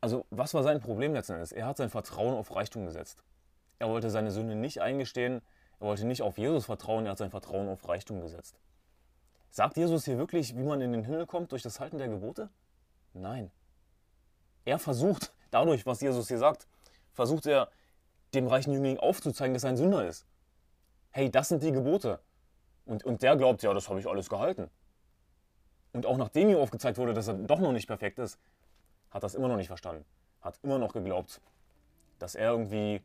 [0.00, 1.52] Also, was war sein Problem letzten Endes?
[1.52, 3.22] Er hat sein Vertrauen auf Reichtum gesetzt.
[3.78, 5.42] Er wollte seine Sünde nicht eingestehen,
[5.80, 8.58] er wollte nicht auf Jesus vertrauen, er hat sein Vertrauen auf Reichtum gesetzt.
[9.50, 12.48] Sagt Jesus hier wirklich, wie man in den Himmel kommt durch das Halten der Gebote?
[13.12, 13.50] Nein.
[14.64, 16.68] Er versucht, dadurch, was Jesus hier sagt,
[17.12, 17.68] versucht er
[18.32, 20.24] dem reichen Jüngling aufzuzeigen, dass er ein Sünder ist.
[21.10, 22.20] Hey, das sind die Gebote.
[22.86, 24.70] Und, und der glaubt, ja, das habe ich alles gehalten.
[25.92, 28.38] Und auch nachdem ihm aufgezeigt wurde, dass er doch noch nicht perfekt ist,
[29.10, 30.04] hat es immer noch nicht verstanden.
[30.40, 31.40] Hat immer noch geglaubt,
[32.20, 33.02] dass er irgendwie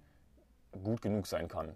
[0.83, 1.75] gut genug sein kann.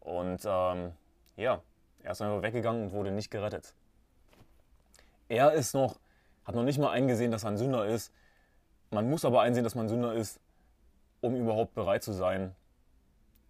[0.00, 0.92] Und ähm,
[1.36, 1.60] ja,
[2.04, 3.74] er ist einfach weggegangen und wurde nicht gerettet.
[5.28, 5.98] Er ist noch,
[6.44, 8.12] hat noch nicht mal eingesehen, dass er ein Sünder ist.
[8.90, 10.38] Man muss aber einsehen, dass man Sünder ist,
[11.22, 12.54] um überhaupt bereit zu sein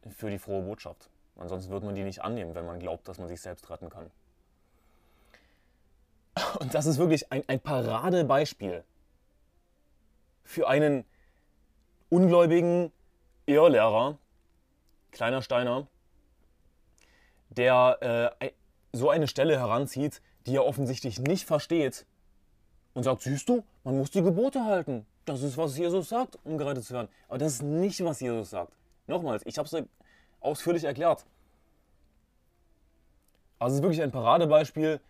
[0.08, 1.10] für die frohe Botschaft.
[1.36, 4.10] Ansonsten wird man die nicht annehmen, wenn man glaubt, dass man sich selbst retten kann.
[6.60, 8.84] Und das ist wirklich ein, ein Paradebeispiel
[10.44, 11.04] für einen
[12.08, 12.92] ungläubigen
[13.46, 14.18] Irrlehrer,
[15.10, 15.88] kleiner Steiner,
[17.56, 18.50] der äh,
[18.92, 22.06] so eine Stelle heranzieht, die er offensichtlich nicht versteht
[22.92, 25.06] und sagt, siehst du, man muss die Gebote halten.
[25.24, 27.08] Das ist, was Jesus sagt, um gerettet zu werden.
[27.28, 28.72] Aber das ist nicht, was Jesus sagt.
[29.06, 29.84] Nochmals, ich habe es
[30.40, 31.24] ausführlich erklärt.
[33.58, 35.00] Also es ist wirklich ein Paradebeispiel.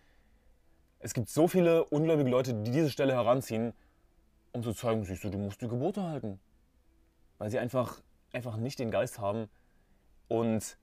[0.99, 3.73] Es gibt so viele ungläubige Leute, die diese Stelle heranziehen,
[4.53, 6.39] um zu zeigen, siehst du, du musst die Gebote halten.
[7.37, 9.49] Weil sie einfach, einfach nicht den Geist haben
[10.29, 10.77] und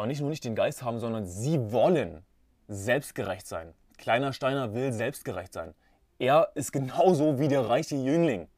[0.00, 2.24] auch nicht nur nicht den Geist haben, sondern sie wollen
[2.68, 3.74] selbstgerecht sein.
[3.98, 5.74] Kleiner Steiner will selbstgerecht sein.
[6.18, 8.48] Er ist genauso wie der reiche Jüngling.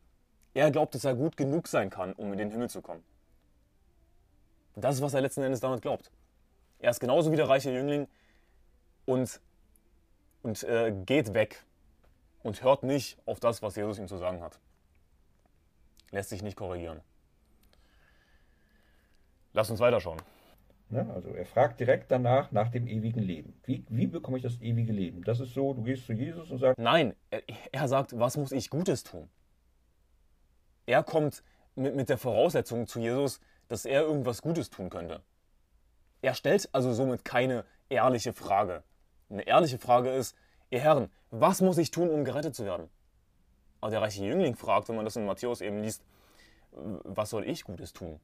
[0.55, 3.03] Er glaubt, dass er gut genug sein kann, um in den Himmel zu kommen.
[4.77, 6.13] Das ist, was er letzten Endes damit glaubt.
[6.79, 8.07] Er ist genauso wie der reiche Jüngling
[9.05, 9.41] und,
[10.43, 11.65] und äh, geht weg
[12.45, 14.61] und hört nicht auf das, was Jesus ihm zu sagen hat.
[16.13, 17.01] Lässt sich nicht korrigieren.
[19.55, 20.21] Lass uns weiterschauen.
[20.93, 21.11] Ne?
[21.15, 23.59] Also er fragt direkt danach nach dem ewigen Leben.
[23.65, 25.25] Wie, wie bekomme ich das ewige Leben?
[25.25, 26.79] Das ist so, du gehst zu Jesus und sagst.
[26.79, 29.31] Nein, er, er sagt, was muss ich Gutes tun?
[30.85, 31.43] Er kommt
[31.77, 35.23] mit, mit der Voraussetzung zu Jesus, dass er irgendwas Gutes tun könnte.
[36.21, 38.83] Er stellt also somit keine ehrliche Frage.
[39.31, 40.37] Eine ehrliche Frage ist,
[40.69, 42.91] ihr Herren, was muss ich tun, um gerettet zu werden?
[43.81, 46.05] Aber der reiche Jüngling fragt, wenn man das in Matthäus eben liest,
[46.71, 48.21] was soll ich Gutes tun?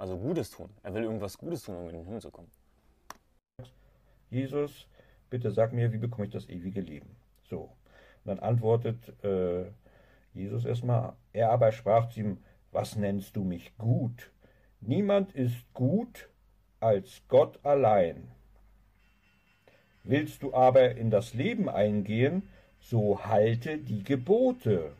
[0.00, 0.70] Also Gutes tun.
[0.82, 2.50] Er will irgendwas Gutes tun, um in den Himmel zu kommen.
[4.30, 4.88] Jesus,
[5.28, 7.16] bitte sag mir, wie bekomme ich das ewige Leben?
[7.42, 7.64] So.
[8.24, 9.66] Und dann antwortet äh,
[10.32, 12.38] Jesus erstmal, er aber sprach zu ihm,
[12.72, 14.30] was nennst du mich gut?
[14.80, 16.30] Niemand ist gut
[16.80, 18.30] als Gott allein.
[20.02, 24.92] Willst du aber in das Leben eingehen, so halte die Gebote.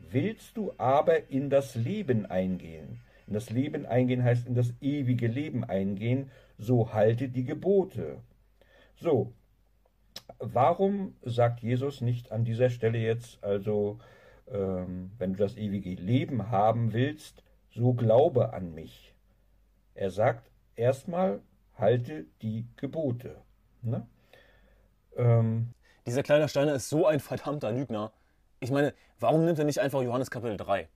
[0.00, 5.28] Willst du aber in das Leben eingehen, in das Leben eingehen heißt in das ewige
[5.28, 8.18] Leben eingehen, so halte die Gebote.
[8.96, 9.32] So,
[10.40, 14.00] warum sagt Jesus nicht an dieser Stelle jetzt, also,
[14.48, 19.14] ähm, wenn du das ewige Leben haben willst, so glaube an mich?
[19.94, 21.40] Er sagt erstmal,
[21.76, 23.36] halte die Gebote.
[23.82, 24.08] Ne?
[25.16, 25.72] Ähm,
[26.04, 28.12] Dieser kleine Steiner ist so ein verdammter Lügner.
[28.58, 30.88] Ich meine, warum nimmt er nicht einfach Johannes Kapitel 3?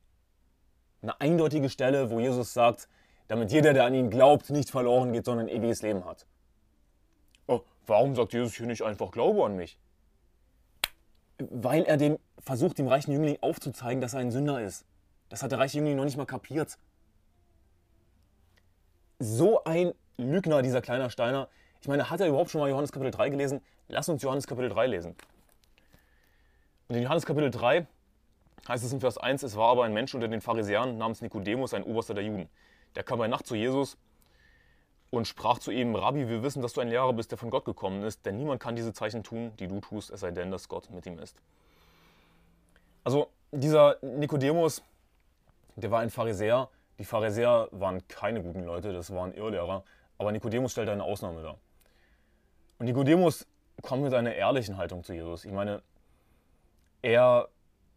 [1.05, 2.89] Eine eindeutige Stelle, wo Jesus sagt,
[3.29, 6.27] damit jeder, der an ihn glaubt, nicht verloren geht, sondern ein ewiges Leben hat.
[7.47, 9.79] Oh, warum sagt Jesus hier nicht einfach Glaube an mich?
[11.39, 14.85] Weil er dem versucht, dem reichen Jüngling aufzuzeigen, dass er ein Sünder ist.
[15.29, 16.79] Das hat der reiche Jüngling noch nicht mal kapiert.
[19.19, 21.49] So ein Lügner, dieser kleine Steiner.
[21.81, 23.61] Ich meine, hat er überhaupt schon mal Johannes Kapitel 3 gelesen?
[23.89, 25.17] Lass uns Johannes Kapitel 3 lesen.
[26.89, 27.87] Und in Johannes Kapitel 3
[28.69, 31.75] heißt es in Vers 1, es war aber ein Mensch unter den Pharisäern namens Nikodemus,
[31.75, 32.49] ein Oberster der Juden.
[32.97, 33.97] Der kam bei Nacht zu Jesus
[35.11, 37.65] und sprach zu ihm, Rabbi, wir wissen, dass du ein Lehrer bist, der von Gott
[37.65, 40.69] gekommen ist, denn niemand kann diese Zeichen tun, die du tust, es sei denn, dass
[40.69, 41.37] Gott mit ihm ist.
[43.05, 44.83] Also dieser Nikodemus,
[45.77, 46.69] der war ein Pharisäer.
[46.99, 49.85] Die Pharisäer waren keine guten Leute, das waren Irrlehrer.
[50.17, 51.59] Aber Nikodemus stellte eine Ausnahme dar.
[52.79, 53.47] Und Nikodemus
[53.83, 55.45] kommt mit einer ehrlichen Haltung zu Jesus.
[55.45, 55.83] Ich meine,
[57.03, 57.49] er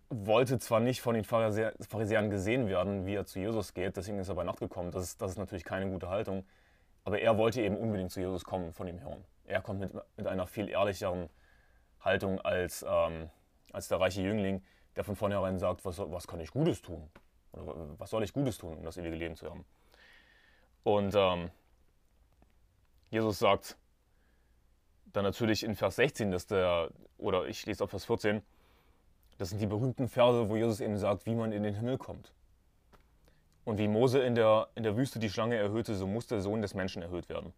[0.09, 4.29] wollte zwar nicht von den Pharisäern gesehen werden, wie er zu Jesus geht, deswegen ist
[4.29, 4.91] er bei Nacht gekommen.
[4.91, 6.45] Das ist, das ist natürlich keine gute Haltung.
[7.03, 9.23] Aber er wollte eben unbedingt zu Jesus kommen von dem Herrn.
[9.45, 11.29] Er kommt mit, mit einer viel ehrlicheren
[12.01, 13.29] Haltung als, ähm,
[13.71, 14.61] als der reiche Jüngling,
[14.95, 17.09] der von vornherein sagt, was, was kann ich Gutes tun?
[17.53, 17.65] Oder
[17.97, 19.65] was soll ich Gutes tun, um das ewige Leben zu haben?
[20.83, 21.49] Und ähm,
[23.09, 23.77] Jesus sagt
[25.13, 28.41] dann natürlich in Vers 16, dass der, oder ich lese auf Vers 14,
[29.37, 32.31] das sind die berühmten Verse, wo Jesus eben sagt, wie man in den Himmel kommt.
[33.65, 36.61] Und wie Mose in der, in der Wüste die Schlange erhöhte, so muss der Sohn
[36.61, 37.53] des Menschen erhöht werden.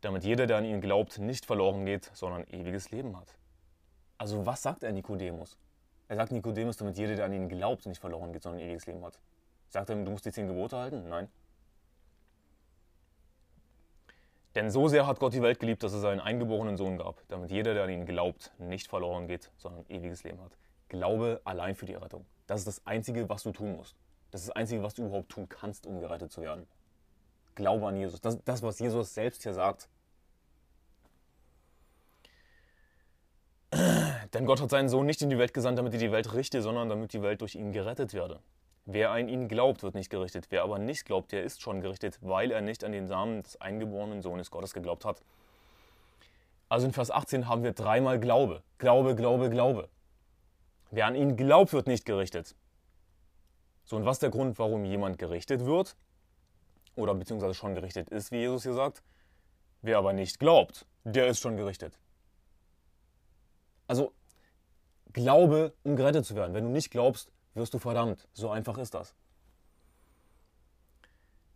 [0.00, 3.34] Damit jeder, der an ihn glaubt, nicht verloren geht, sondern ewiges Leben hat.
[4.18, 5.58] Also was sagt er Nikodemus?
[6.08, 9.04] Er sagt Nikodemus, damit jeder, der an ihn glaubt, nicht verloren geht, sondern ewiges Leben
[9.04, 9.20] hat.
[9.68, 11.08] Sagt er ihm, du musst die zehn Gebote halten?
[11.08, 11.28] Nein.
[14.54, 17.50] Denn so sehr hat Gott die Welt geliebt, dass er seinen eingeborenen Sohn gab, damit
[17.50, 20.52] jeder, der an ihn glaubt, nicht verloren geht, sondern ewiges Leben hat.
[20.92, 22.26] Glaube allein für die Errettung.
[22.46, 23.96] Das ist das Einzige, was du tun musst.
[24.30, 26.66] Das ist das Einzige, was du überhaupt tun kannst, um gerettet zu werden.
[27.54, 28.20] Glaube an Jesus.
[28.20, 29.88] Das, das was Jesus selbst hier sagt.
[34.34, 36.60] Denn Gott hat seinen Sohn nicht in die Welt gesandt, damit er die Welt richte,
[36.60, 38.40] sondern damit die Welt durch ihn gerettet werde.
[38.84, 40.48] Wer an ihn glaubt, wird nicht gerichtet.
[40.50, 43.58] Wer aber nicht glaubt, der ist schon gerichtet, weil er nicht an den Samen des
[43.62, 45.22] eingeborenen Sohnes Gottes geglaubt hat.
[46.68, 48.62] Also in Vers 18 haben wir dreimal Glaube.
[48.76, 49.88] Glaube, Glaube, Glaube.
[50.92, 52.54] Wer an ihn glaubt, wird nicht gerichtet.
[53.84, 55.96] So, und was ist der Grund, warum jemand gerichtet wird?
[56.94, 59.02] Oder beziehungsweise schon gerichtet ist, wie Jesus hier sagt?
[59.80, 61.98] Wer aber nicht glaubt, der ist schon gerichtet.
[63.88, 64.12] Also,
[65.12, 66.54] Glaube, um gerettet zu werden.
[66.54, 68.26] Wenn du nicht glaubst, wirst du verdammt.
[68.32, 69.14] So einfach ist das.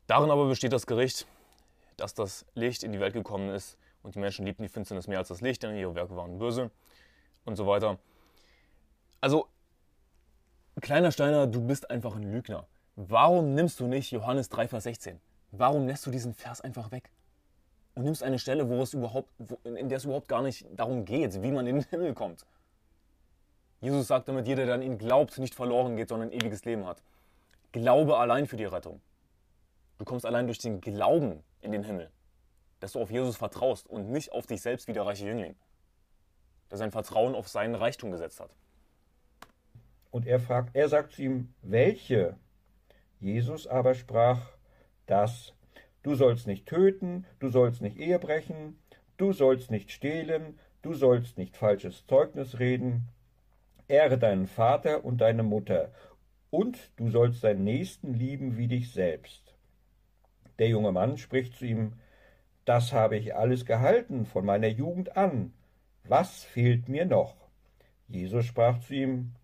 [0.07, 1.27] Darin aber besteht das Gericht,
[1.97, 5.19] dass das Licht in die Welt gekommen ist und die Menschen liebten die Finsternis mehr
[5.19, 6.71] als das Licht, denn ihre Werke waren böse
[7.45, 7.99] und so weiter.
[9.21, 9.49] Also,
[10.81, 12.67] kleiner Steiner, du bist einfach ein Lügner.
[12.97, 15.21] Warum nimmst du nicht Johannes 3, Vers 16?
[15.51, 17.11] Warum lässt du diesen Vers einfach weg?
[17.95, 19.31] Und nimmst eine Stelle, wo es überhaupt,
[19.65, 22.45] in der es überhaupt gar nicht darum geht, wie man in den Himmel kommt.
[23.81, 26.87] Jesus sagt damit, jeder, der an ihn glaubt, nicht verloren geht, sondern ein ewiges Leben
[26.87, 27.03] hat.
[27.73, 29.01] Glaube allein für die Rettung.
[29.99, 32.11] Du kommst allein durch den Glauben in den Himmel.
[32.81, 35.55] Dass du auf Jesus vertraust und nicht auf dich selbst wie der reiche Jüngling.
[36.71, 38.51] Der sein Vertrauen auf seinen Reichtum gesetzt hat.
[40.17, 42.39] Und er fragt, er sagt zu ihm, welche?
[43.21, 44.57] Jesus aber sprach,
[45.05, 45.53] das.
[46.03, 48.79] Du sollst nicht töten, du sollst nicht Ehe brechen,
[49.19, 53.09] du sollst nicht stehlen, du sollst nicht falsches Zeugnis reden,
[53.89, 55.93] Ehre deinen Vater und deine Mutter,
[56.49, 59.55] und du sollst deinen Nächsten lieben wie dich selbst.
[60.59, 61.93] Der junge Mann spricht zu ihm,
[62.65, 65.53] Das habe ich alles gehalten von meiner Jugend an.
[66.05, 67.37] Was fehlt mir noch?
[68.09, 69.35] Jesus sprach zu ihm,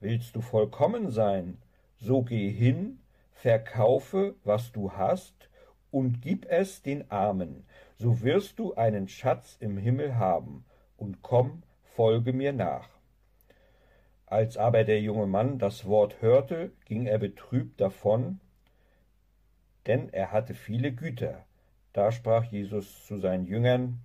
[0.00, 1.58] Willst du vollkommen sein?
[1.96, 3.00] So geh hin,
[3.32, 5.48] verkaufe, was du hast,
[5.90, 7.64] und gib es den Armen,
[7.96, 10.64] so wirst du einen Schatz im Himmel haben,
[10.96, 12.88] und komm, folge mir nach.
[14.26, 18.40] Als aber der junge Mann das Wort hörte, ging er betrübt davon,
[19.86, 21.44] denn er hatte viele Güter.
[21.92, 24.00] Da sprach Jesus zu seinen Jüngern,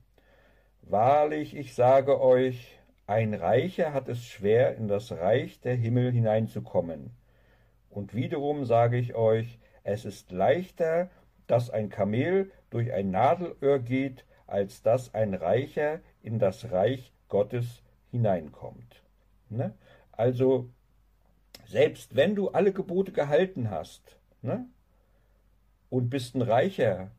[0.82, 7.12] Wahrlich, ich sage euch, ein Reicher hat es schwer, in das Reich der Himmel hineinzukommen.
[7.90, 11.10] Und wiederum sage ich euch, es ist leichter,
[11.48, 17.84] dass ein Kamel durch ein Nadelöhr geht, als dass ein Reicher in das Reich Gottes
[18.12, 19.04] hineinkommt.
[19.50, 19.74] Ne?
[20.12, 20.70] Also,
[21.68, 24.66] selbst wenn du alle Gebote gehalten hast ne,
[25.90, 27.12] und bist ein Reicher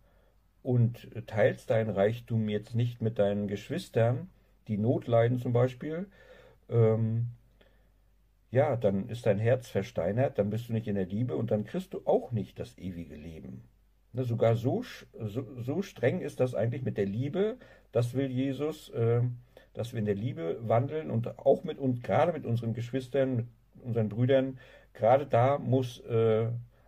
[0.63, 4.31] und teilst dein Reichtum jetzt nicht mit deinen Geschwistern,
[4.69, 6.07] die Not leiden zum Beispiel,
[6.69, 7.29] ähm,
[8.51, 11.65] ja, dann ist dein Herz versteinert, dann bist du nicht in der Liebe und dann
[11.65, 13.65] kriegst du auch nicht das ewige Leben.
[14.13, 14.85] Ne, sogar so,
[15.19, 17.57] so, so, streng ist das eigentlich mit der Liebe,
[17.91, 18.91] das will Jesus.
[18.91, 19.23] Äh,
[19.75, 23.47] dass wir in der Liebe wandeln und auch mit uns, gerade mit unseren Geschwistern, mit
[23.83, 24.59] unseren Brüdern,
[24.95, 26.47] gerade da muss äh,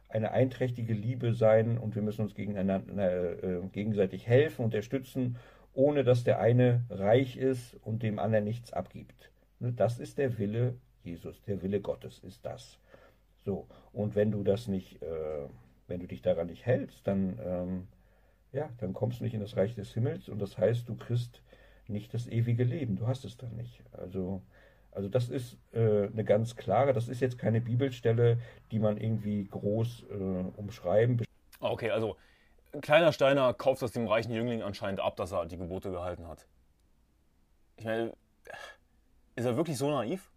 [0.08, 5.36] eine einträchtige Liebe sein und wir müssen uns gegeneinander, äh, gegenseitig helfen, unterstützen,
[5.76, 9.30] ohne dass der eine reich ist und dem anderen nichts abgibt.
[9.60, 10.74] Ne, das ist der Wille
[11.06, 12.78] Jesus, der Wille Gottes ist das.
[13.44, 15.46] So, und wenn du das nicht, äh,
[15.86, 17.88] wenn du dich daran nicht hältst, dann, ähm,
[18.52, 21.42] ja, dann kommst du nicht in das Reich des Himmels und das heißt, du kriegst
[21.86, 22.96] nicht das ewige Leben.
[22.96, 23.80] Du hast es dann nicht.
[23.92, 24.42] Also,
[24.90, 28.38] also das ist äh, eine ganz klare, das ist jetzt keine Bibelstelle,
[28.72, 30.14] die man irgendwie groß äh,
[30.56, 31.22] umschreiben.
[31.60, 32.16] Okay, also
[32.80, 36.46] kleiner Steiner kauft das dem reichen Jüngling anscheinend ab, dass er die Gebote gehalten hat.
[37.76, 38.12] Ich meine,
[39.34, 40.30] ist er wirklich so naiv?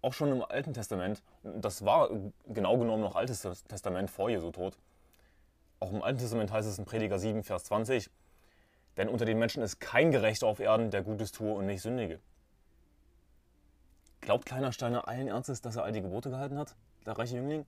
[0.00, 2.10] Auch schon im Alten Testament, das war
[2.46, 4.78] genau genommen noch Altes Testament vor Jesu Tod.
[5.80, 8.10] Auch im Alten Testament heißt es in Prediger 7, Vers 20,
[8.96, 12.20] denn unter den Menschen ist kein Gerechter auf Erden, der Gutes tue und nicht sündige.
[14.20, 17.64] Glaubt kleiner Steiner allen Ernstes, dass er all die Gebote gehalten hat, der reiche Jüngling?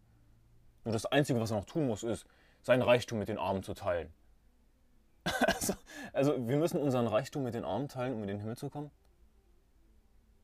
[0.85, 2.27] Nur das Einzige, was er noch tun muss, ist,
[2.63, 4.13] sein Reichtum mit den Armen zu teilen.
[5.47, 5.75] also,
[6.13, 8.91] also, wir müssen unseren Reichtum mit den Armen teilen, um in den Himmel zu kommen?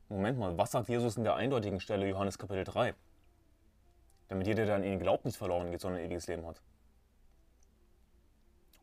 [0.09, 2.93] Moment mal, was sagt Jesus in der eindeutigen Stelle Johannes Kapitel 3?
[4.29, 6.61] Damit jeder, der an ihn glaubt, nicht verloren geht, sondern ein ewiges Leben hat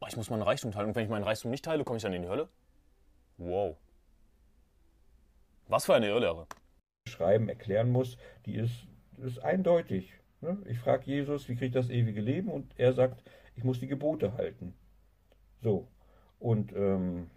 [0.05, 0.88] oh, ich muss meinen Reichtum teilen.
[0.88, 2.49] Und wenn ich meinen Reichtum nicht teile, komme ich dann in die Hölle?
[3.38, 3.77] Wow.
[5.68, 6.47] Was für eine Irrlehre.
[7.09, 8.87] schreiben, erklären muss, die ist,
[9.18, 10.12] ist eindeutig.
[10.45, 10.59] Ne?
[10.69, 12.51] Ich frage Jesus, wie kriege ich das ewige Leben?
[12.51, 13.23] Und er sagt,
[13.57, 14.75] ich muss die Gebote halten.
[15.63, 15.89] So.
[16.39, 17.31] Und, ähm,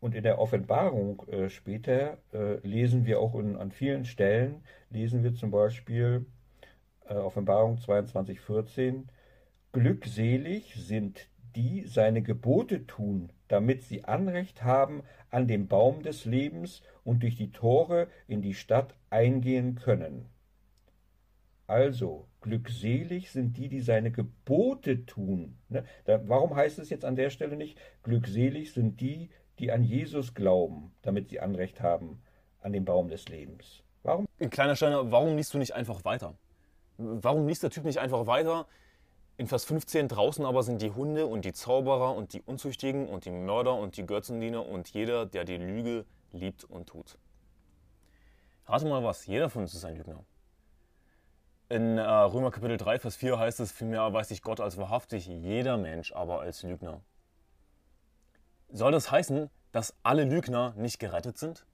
[0.00, 5.22] und in der Offenbarung äh, später äh, lesen wir auch in, an vielen Stellen, lesen
[5.22, 6.26] wir zum Beispiel
[7.08, 9.08] äh, Offenbarung 22, 14,
[9.72, 16.82] Glückselig sind die seine Gebote tun, damit sie Anrecht haben an dem Baum des Lebens
[17.04, 20.26] und durch die Tore in die Stadt eingehen können.
[21.66, 25.56] Also, glückselig sind die, die seine Gebote tun.
[25.68, 25.84] Ne?
[26.04, 30.34] Da, warum heißt es jetzt an der Stelle nicht, glückselig sind die, die an Jesus
[30.34, 32.22] glauben, damit sie Anrecht haben
[32.60, 33.84] an dem Baum des Lebens?
[34.02, 34.26] Warum?
[34.50, 36.34] Kleiner Steiner, warum liest du nicht einfach weiter?
[36.96, 38.66] Warum liest der Typ nicht einfach weiter?
[39.40, 43.24] In Vers 15 draußen aber sind die Hunde und die Zauberer und die Unzüchtigen und
[43.24, 47.16] die Mörder und die Götzendiener und jeder, der die Lüge liebt und tut.
[48.66, 50.22] Rate mal was, jeder von uns ist ein Lügner.
[51.70, 55.26] In äh, Römer Kapitel 3, Vers 4 heißt es, vielmehr erweist sich Gott als wahrhaftig,
[55.26, 57.00] jeder Mensch aber als Lügner.
[58.68, 61.64] Soll das heißen, dass alle Lügner nicht gerettet sind?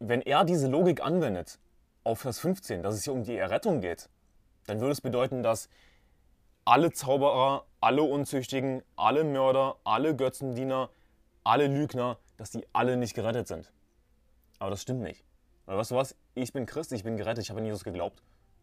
[0.00, 1.60] Wenn er diese Logik anwendet
[2.02, 4.08] auf Vers 15, dass es hier um die Errettung geht,
[4.66, 5.68] dann würde es bedeuten, dass
[6.68, 10.90] alle Zauberer, alle Unzüchtigen, alle Mörder, alle Götzendiener,
[11.42, 13.72] alle Lügner, dass die alle nicht gerettet sind.
[14.58, 15.24] Aber das stimmt nicht.
[15.64, 16.14] Weil weißt du was?
[16.34, 18.22] Ich bin Christ, ich bin gerettet, ich habe an Jesus geglaubt.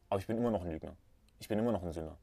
[0.09, 0.95] Aber ich bin immer noch ein Lügner.
[1.39, 2.15] Ich bin immer noch ein Sünder.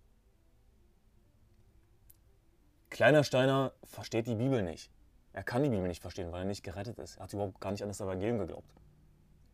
[2.89, 4.89] Kleiner Steiner versteht die Bibel nicht.
[5.33, 7.17] Er kann die Bibel nicht verstehen, weil er nicht gerettet ist.
[7.17, 8.73] Er hat überhaupt gar nicht an das Evangelium geglaubt.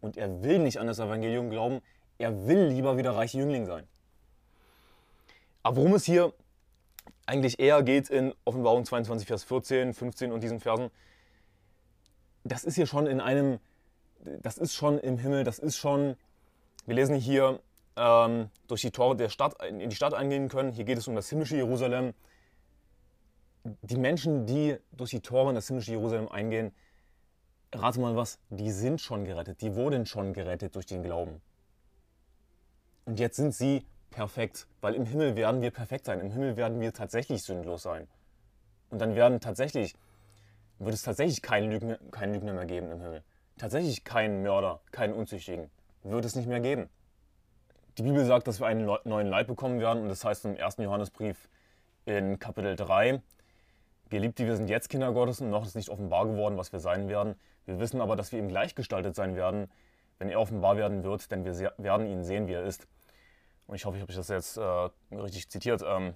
[0.03, 1.81] Und er will nicht an das Evangelium glauben.
[2.19, 3.89] Er will lieber wieder reiche Jüngling sein.
[5.63, 6.33] Aber worum es hier
[7.27, 10.91] eigentlich eher geht in Offenbarung 22, Vers 14, 15 und diesen Versen,
[12.45, 13.59] das ist hier schon in einem,
[14.43, 16.17] das ist schon im Himmel, das ist schon,
[16.87, 17.61] wir lesen hier,
[17.99, 20.73] ähm, durch die Tore der Stadt, in die Stadt eingehen können.
[20.73, 22.15] Hier geht es um das himmlische Jerusalem.
[23.83, 26.73] Die Menschen, die durch die Tore in das himmlische Jerusalem eingehen,
[27.75, 31.43] rate mal was, die sind schon gerettet, die wurden schon gerettet durch den Glauben.
[33.05, 36.21] Und jetzt sind sie perfekt, weil im Himmel werden wir perfekt sein.
[36.21, 38.09] Im Himmel werden wir tatsächlich sündlos sein.
[38.91, 39.95] Und dann werden tatsächlich,
[40.79, 43.23] wird es tatsächlich keinen Lügner, keinen Lügner mehr geben im Himmel.
[43.59, 45.71] Tatsächlich keinen Mörder, keinen Unzüchtigen.
[46.03, 46.89] Wird es nicht mehr geben.
[47.99, 50.77] Die Bibel sagt, dass wir einen neuen Leib bekommen werden und das heißt im 1.
[50.77, 51.49] Johannesbrief
[52.05, 53.21] in Kapitel 3,
[54.09, 57.09] Geliebte, wir sind jetzt Kinder Gottes und noch ist nicht offenbar geworden, was wir sein
[57.09, 57.35] werden.
[57.67, 59.69] Wir wissen aber, dass wir ihm gleichgestaltet sein werden,
[60.19, 62.87] wenn er offenbar werden wird, denn wir werden ihn sehen, wie er ist
[63.69, 66.15] und ich hoffe, ich habe das jetzt äh, richtig zitiert, ähm,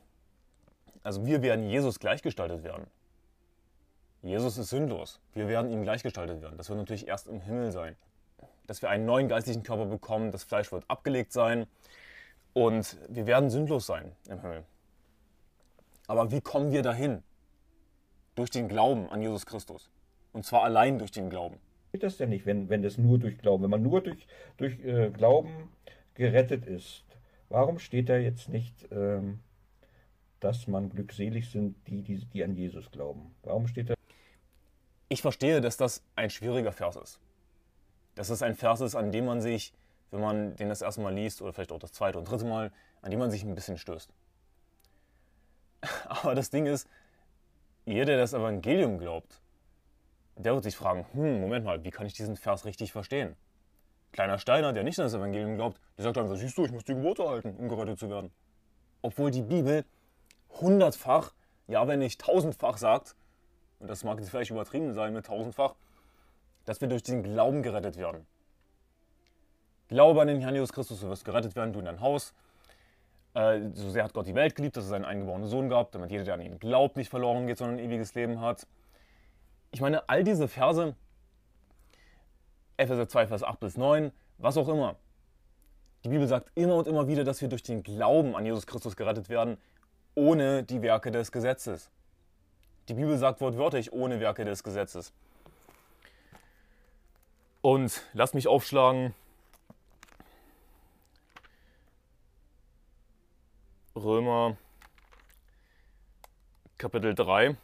[1.04, 2.86] also wir werden Jesus gleichgestaltet werden.
[4.22, 5.20] Jesus ist sündlos.
[5.34, 6.56] Wir werden ihm gleichgestaltet werden.
[6.56, 7.96] Das wird natürlich erst im Himmel sein.
[8.66, 11.66] Dass wir einen neuen geistlichen Körper bekommen, das Fleisch wird abgelegt sein
[12.52, 14.64] und wir werden sündlos sein im Himmel.
[16.06, 17.22] Aber wie kommen wir dahin?
[18.34, 19.90] Durch den Glauben an Jesus Christus.
[20.32, 21.58] Und zwar allein durch den Glauben.
[21.90, 24.82] Geht das denn nicht, wenn, wenn das nur durch Glauben, wenn man nur durch, durch
[24.84, 25.70] äh, Glauben
[26.14, 27.04] gerettet ist,
[27.52, 29.38] Warum steht da jetzt nicht, ähm,
[30.40, 33.34] dass man glückselig sind, die, die, die an Jesus glauben?
[33.42, 33.94] Warum steht da?
[35.10, 37.20] Ich verstehe, dass das ein schwieriger Vers ist.
[38.14, 39.74] Dass es ein Vers ist, an dem man sich,
[40.10, 42.72] wenn man den das erste Mal liest oder vielleicht auch das zweite und dritte Mal,
[43.02, 44.10] an dem man sich ein bisschen stößt.
[46.06, 46.88] Aber das Ding ist,
[47.84, 49.42] jeder, der das Evangelium glaubt,
[50.36, 53.36] der wird sich fragen, hm, Moment mal, wie kann ich diesen Vers richtig verstehen?
[54.12, 56.84] Kleiner Steiner, der nicht an das Evangelium glaubt, der sagt einfach, siehst du, ich muss
[56.84, 58.30] die Gebote halten, um gerettet zu werden.
[59.00, 59.84] Obwohl die Bibel
[60.60, 61.32] hundertfach,
[61.66, 63.16] ja wenn nicht tausendfach sagt,
[63.80, 65.74] und das mag jetzt vielleicht übertrieben sein mit tausendfach,
[66.66, 68.26] dass wir durch den Glauben gerettet werden.
[69.88, 72.34] Glaube an den Herrn Jesus Christus, du wirst gerettet werden, du in dein Haus.
[73.34, 76.10] Äh, so sehr hat Gott die Welt geliebt, dass es seinen eingeborenen Sohn gab, damit
[76.10, 78.66] jeder, der an ihn glaubt, nicht verloren geht, sondern ein ewiges Leben hat.
[79.70, 80.94] Ich meine, all diese Verse,
[82.82, 84.96] Epheser 2, Vers 8 bis 9, was auch immer.
[86.04, 88.96] Die Bibel sagt immer und immer wieder, dass wir durch den Glauben an Jesus Christus
[88.96, 89.56] gerettet werden,
[90.14, 91.90] ohne die Werke des Gesetzes.
[92.88, 95.12] Die Bibel sagt wortwörtlich, ohne Werke des Gesetzes.
[97.60, 99.14] Und lass mich aufschlagen.
[103.94, 104.56] Römer
[106.78, 107.56] Kapitel 3,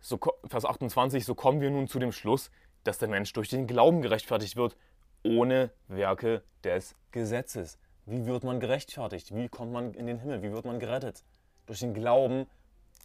[0.00, 2.52] so, Vers 28, so kommen wir nun zu dem Schluss,
[2.84, 4.76] dass der Mensch durch den Glauben gerechtfertigt wird,
[5.22, 7.78] ohne Werke des Gesetzes.
[8.06, 9.34] Wie wird man gerechtfertigt?
[9.34, 10.42] Wie kommt man in den Himmel?
[10.42, 11.24] Wie wird man gerettet?
[11.66, 12.46] Durch den Glauben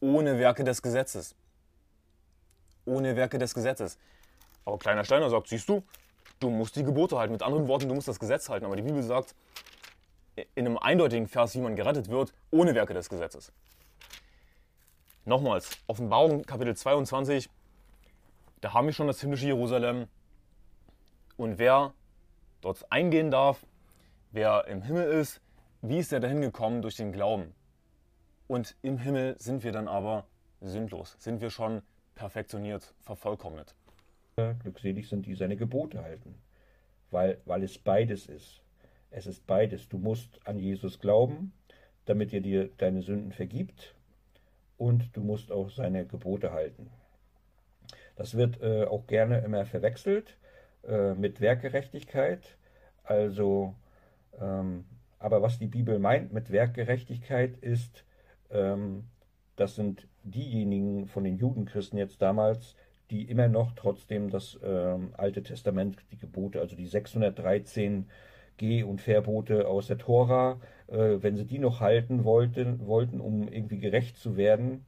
[0.01, 1.35] ohne Werke des Gesetzes.
[2.85, 3.97] Ohne Werke des Gesetzes.
[4.65, 5.83] Aber kleiner Steiner sagt, siehst du,
[6.39, 7.31] du musst die Gebote halten.
[7.31, 8.65] Mit anderen Worten, du musst das Gesetz halten.
[8.65, 9.35] Aber die Bibel sagt
[10.55, 13.51] in einem eindeutigen Vers, wie man gerettet wird, ohne Werke des Gesetzes.
[15.25, 17.49] Nochmals, Offenbarung Kapitel 22,
[18.61, 20.07] da haben wir schon das himmlische Jerusalem.
[21.37, 21.93] Und wer
[22.61, 23.65] dort eingehen darf,
[24.31, 25.41] wer im Himmel ist,
[25.81, 26.81] wie ist er dahin gekommen?
[26.81, 27.53] Durch den Glauben.
[28.47, 30.25] Und im Himmel sind wir dann aber
[30.59, 31.81] sündlos, sind wir schon
[32.15, 33.75] perfektioniert, vervollkommnet.
[34.61, 36.35] Glückselig sind die seine Gebote halten,
[37.11, 38.61] weil, weil es beides ist.
[39.11, 39.89] Es ist beides.
[39.89, 41.53] Du musst an Jesus glauben,
[42.05, 43.95] damit er dir deine Sünden vergibt
[44.77, 46.89] und du musst auch seine Gebote halten.
[48.19, 50.35] Das wird äh, auch gerne immer verwechselt
[50.85, 52.57] äh, mit Werkgerechtigkeit.
[53.05, 53.75] Also,
[54.41, 54.83] ähm,
[55.19, 58.03] aber was die Bibel meint mit Werkgerechtigkeit ist,
[58.51, 59.05] ähm,
[59.55, 62.75] das sind diejenigen von den Judenchristen jetzt damals,
[63.09, 68.09] die immer noch trotzdem das ähm, Alte Testament, die Gebote, also die 613
[68.57, 73.47] Geh- und Verbote aus der Tora, äh, wenn sie die noch halten wollten, wollten, um
[73.47, 74.85] irgendwie gerecht zu werden,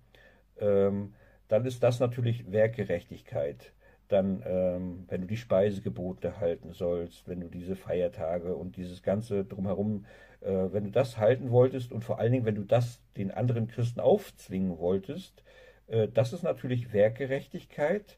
[0.60, 1.14] ähm,
[1.52, 3.74] dann ist das natürlich Werkgerechtigkeit.
[4.08, 9.44] Dann, ähm, wenn du die Speisegebote halten sollst, wenn du diese Feiertage und dieses ganze
[9.44, 10.06] drumherum,
[10.40, 13.68] äh, wenn du das halten wolltest und vor allen Dingen, wenn du das den anderen
[13.68, 15.44] Christen aufzwingen wolltest,
[15.88, 18.18] äh, das ist natürlich Werkgerechtigkeit.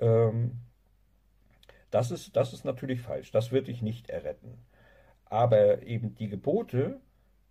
[0.00, 0.58] Ähm,
[1.92, 3.30] das ist, das ist natürlich falsch.
[3.30, 4.58] Das wird dich nicht erretten.
[5.26, 7.00] Aber eben die Gebote,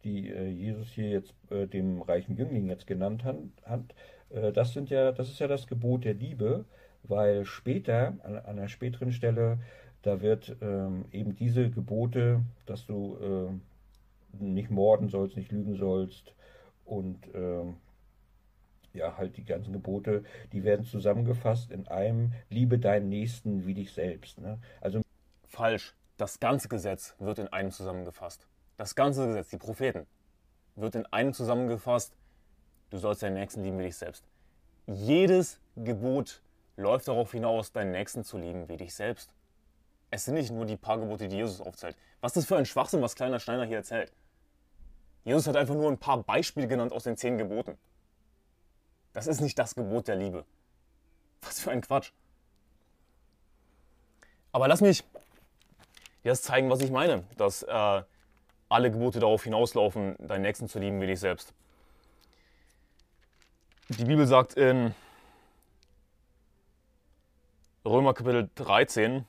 [0.04, 3.96] die äh, Jesus hier jetzt äh, dem reichen Jüngling jetzt genannt hat,
[4.54, 6.66] das sind ja, das ist ja das Gebot der Liebe,
[7.04, 9.60] weil später, an, an einer späteren Stelle,
[10.02, 16.34] da wird ähm, eben diese Gebote, dass du äh, nicht morden sollst, nicht lügen sollst
[16.86, 17.76] und ähm,
[18.94, 23.92] ja, halt die ganzen Gebote, die werden zusammengefasst in einem Liebe deinen Nächsten wie dich
[23.92, 24.40] selbst.
[24.40, 24.60] Ne?
[24.82, 25.02] Also
[25.48, 25.96] falsch.
[26.18, 28.48] Das ganze Gesetz wird in einem zusammengefasst.
[28.78, 30.06] Das ganze Gesetz, die Propheten,
[30.76, 32.16] wird in einem zusammengefasst.
[32.94, 34.24] Du sollst deinen Nächsten lieben wie dich selbst.
[34.86, 36.44] Jedes Gebot
[36.78, 39.34] läuft darauf hinaus, deinen Nächsten zu lieben wie dich selbst.
[40.12, 41.98] Es sind nicht nur die paar Gebote, die Jesus aufzählt.
[42.22, 44.14] Was ist das für ein Schwachsinn, was kleiner Steiner hier erzählt?
[45.24, 47.80] Jesus hat einfach nur ein paar Beispiele genannt aus den zehn Geboten.
[49.14, 50.46] Das ist nicht das Gebot der Liebe.
[51.41, 52.12] Was für ein Quatsch.
[54.52, 55.04] Aber lass mich
[56.22, 58.04] jetzt zeigen, was ich meine, dass äh,
[58.70, 61.56] alle Gebote darauf hinauslaufen, deinen Nächsten zu lieben wie dich selbst.
[63.90, 64.94] Die Bibel sagt in
[67.86, 69.26] Römer Kapitel 13,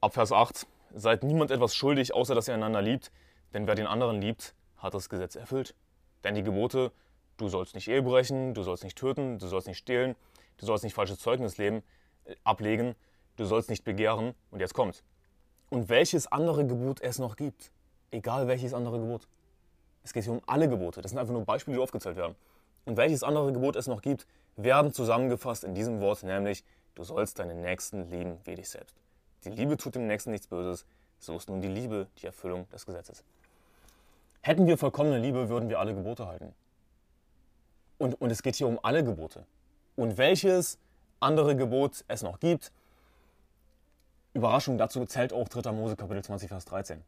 [0.00, 3.10] ab Vers 8, seid niemand etwas schuldig, außer dass ihr einander liebt,
[3.52, 5.74] denn wer den anderen liebt, hat das Gesetz erfüllt.
[6.22, 6.92] Denn die Gebote
[7.36, 10.14] Du sollst nicht Ehe brechen, du sollst nicht töten, du sollst nicht stehlen,
[10.58, 11.82] du sollst nicht falsches Zeugnis leben,
[12.26, 12.94] äh, ablegen,
[13.36, 14.34] du sollst nicht begehren.
[14.50, 15.02] Und jetzt kommt.
[15.68, 17.72] Und welches andere Gebot es noch gibt.
[18.12, 19.26] Egal welches andere Gebot.
[20.04, 21.00] Es geht hier um alle Gebote.
[21.02, 22.36] Das sind einfach nur Beispiele, die aufgezählt werden.
[22.84, 24.26] Und welches andere Gebot es noch gibt,
[24.56, 28.94] werden zusammengefasst in diesem Wort, nämlich du sollst deinen Nächsten lieben wie dich selbst.
[29.44, 30.86] Die Liebe tut dem Nächsten nichts Böses,
[31.18, 33.24] so ist nun die Liebe die Erfüllung des Gesetzes.
[34.42, 36.54] Hätten wir vollkommene Liebe, würden wir alle Gebote halten.
[37.96, 39.46] Und, und es geht hier um alle Gebote.
[39.96, 40.78] Und welches
[41.20, 42.72] andere Gebot es noch gibt,
[44.34, 45.72] Überraschung, dazu zählt auch 3.
[45.72, 47.02] Mose Kapitel 20, Vers 13.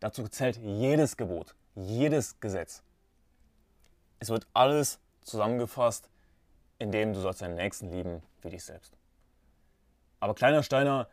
[0.00, 2.82] Dazu zählt jedes Gebot, jedes Gesetz.
[4.18, 6.08] Es wird alles zusammengefasst,
[6.78, 8.96] indem du sollst deinen Nächsten lieben wie dich selbst.
[10.20, 11.08] Aber Kleiner Steiner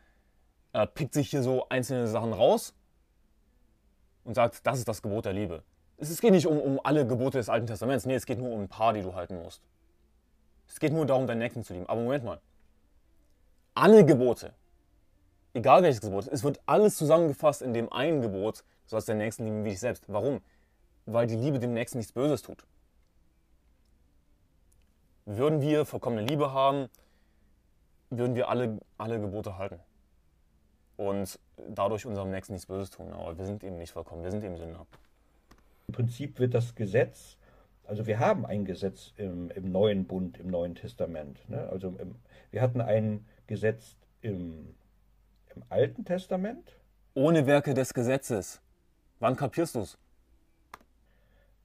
[0.72, 2.74] äh, pickt sich hier so einzelne Sachen raus
[4.24, 5.64] und sagt, das ist das Gebot der Liebe
[6.00, 8.06] es geht nicht um, um alle Gebote des Alten Testaments.
[8.06, 9.62] Nee, es geht nur um ein paar, die du halten musst.
[10.66, 11.86] Es geht nur darum, deinen Nächsten zu lieben.
[11.86, 12.40] Aber Moment mal.
[13.74, 14.54] Alle Gebote,
[15.52, 19.44] egal welches Gebot, es wird alles zusammengefasst in dem einen Gebot, du sollst deinen Nächsten
[19.44, 20.04] lieben wie dich selbst.
[20.08, 20.40] Warum?
[21.12, 22.64] Weil die Liebe dem Nächsten nichts Böses tut.
[25.26, 26.88] Würden wir vollkommene Liebe haben,
[28.10, 29.80] würden wir alle, alle Gebote halten.
[30.96, 31.38] Und
[31.68, 33.12] dadurch unserem Nächsten nichts Böses tun.
[33.12, 34.86] Aber wir sind eben nicht vollkommen, wir sind eben Sünder.
[35.88, 37.36] Im Prinzip wird das Gesetz,
[37.84, 41.40] also wir haben ein Gesetz im, im Neuen Bund, im Neuen Testament.
[41.48, 41.68] Ne?
[41.70, 42.14] Also im,
[42.52, 44.76] wir hatten ein Gesetz im,
[45.56, 46.76] im Alten Testament.
[47.14, 48.60] Ohne Werke des Gesetzes.
[49.18, 49.98] Wann kapierst du es?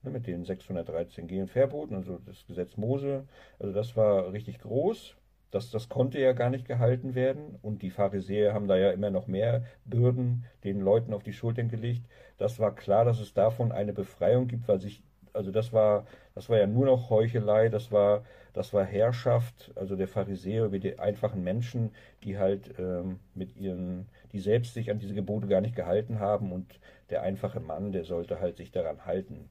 [0.02, 3.26] Ne, mit den 613 G und Verboten, also das Gesetz Mose.
[3.58, 5.16] Also das war richtig groß.
[5.50, 7.58] Das, das konnte ja gar nicht gehalten werden.
[7.62, 11.68] Und die Pharisäer haben da ja immer noch mehr Bürden den Leuten auf die Schultern
[11.68, 12.06] gelegt.
[12.38, 15.02] Das war klar, dass es davon eine Befreiung gibt, weil sich
[15.36, 18.24] also das war, das war ja nur noch Heuchelei, das war,
[18.54, 21.90] das war Herrschaft, also der Pharisäer wie die einfachen Menschen,
[22.24, 26.52] die halt ähm, mit ihren, die selbst sich an diese Gebote gar nicht gehalten haben
[26.52, 26.80] und
[27.10, 29.50] der einfache Mann, der sollte halt sich daran halten.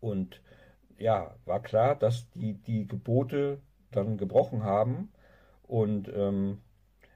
[0.00, 0.40] Und
[0.98, 5.10] ja, war klar, dass die die Gebote dann gebrochen haben
[5.62, 6.58] und ähm,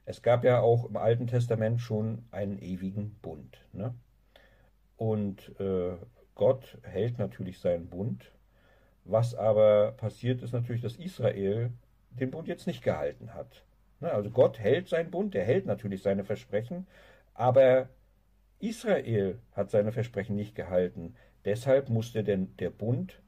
[0.05, 3.57] es gab ja auch im Alten Testament schon einen ewigen Bund.
[3.71, 3.93] Ne?
[4.97, 5.95] Und äh,
[6.35, 8.31] Gott hält natürlich seinen Bund.
[9.05, 11.71] Was aber passiert ist natürlich, dass Israel
[12.11, 13.63] den Bund jetzt nicht gehalten hat.
[13.99, 14.11] Ne?
[14.11, 16.87] Also Gott hält seinen Bund, er hält natürlich seine Versprechen,
[17.33, 17.89] aber
[18.59, 21.15] Israel hat seine Versprechen nicht gehalten.
[21.45, 23.21] Deshalb musste denn der Bund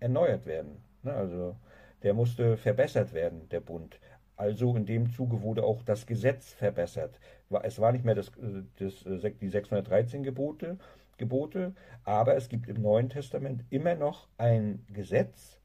[0.00, 0.82] erneuert werden.
[1.02, 1.12] Ne?
[1.12, 1.56] Also
[2.02, 4.00] der musste verbessert werden, der Bund.
[4.36, 7.20] Also in dem Zuge wurde auch das Gesetz verbessert.
[7.62, 8.32] Es war nicht mehr das,
[8.78, 10.78] das, äh, die 613 Gebote,
[11.18, 15.60] Gebote, aber es gibt im Neuen Testament immer noch ein Gesetz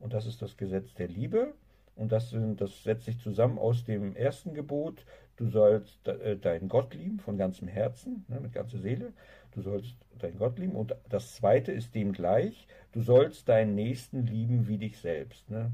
[0.00, 1.54] und das ist das Gesetz der Liebe
[1.94, 5.04] und das, das setzt sich zusammen aus dem ersten Gebot,
[5.38, 9.12] du sollst äh, deinen Gott lieben von ganzem Herzen, ne, mit ganzer Seele,
[9.52, 14.26] du sollst deinen Gott lieben und das zweite ist dem gleich, du sollst deinen Nächsten
[14.26, 15.48] lieben wie dich selbst.
[15.48, 15.70] Ne?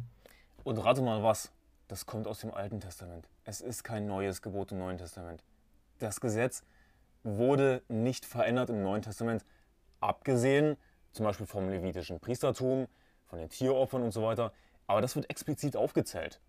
[0.62, 1.50] Und rate mal was,
[1.88, 3.28] das kommt aus dem Alten Testament.
[3.44, 5.42] Es ist kein neues Gebot im Neuen Testament.
[5.98, 6.62] Das Gesetz
[7.22, 9.44] wurde nicht verändert im Neuen Testament,
[10.00, 10.76] abgesehen
[11.12, 12.86] zum Beispiel vom levitischen Priestertum,
[13.26, 14.52] von den Tieropfern und so weiter.
[14.86, 16.40] Aber das wird explizit aufgezählt.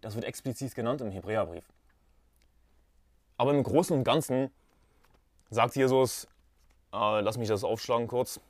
[0.00, 1.64] Das wird explizit genannt im Hebräerbrief.
[3.36, 4.50] Aber im Großen und Ganzen
[5.50, 6.26] sagt Jesus,
[6.92, 8.40] äh, lass mich das aufschlagen kurz,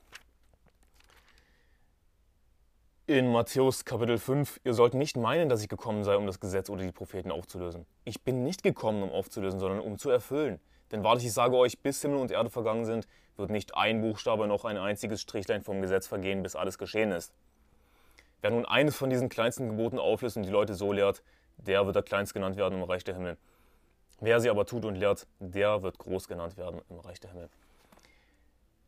[3.06, 6.70] in Matthäus Kapitel 5, ihr sollt nicht meinen, dass ich gekommen sei, um das Gesetz
[6.70, 7.84] oder die Propheten aufzulösen.
[8.04, 10.58] Ich bin nicht gekommen, um aufzulösen, sondern um zu erfüllen.
[10.90, 13.06] Denn wahrlich, ich sage euch, bis Himmel und Erde vergangen sind,
[13.36, 17.34] wird nicht ein Buchstabe noch ein einziges Strichlein vom Gesetz vergehen, bis alles geschehen ist.
[18.40, 21.22] Wer nun eines von diesen kleinsten Geboten auflöst und die Leute so lehrt,
[21.58, 23.36] der wird der Kleinst genannt werden im Reich der Himmel.
[24.24, 27.50] Wer sie aber tut und lehrt, der wird groß genannt werden im Reich der Himmel.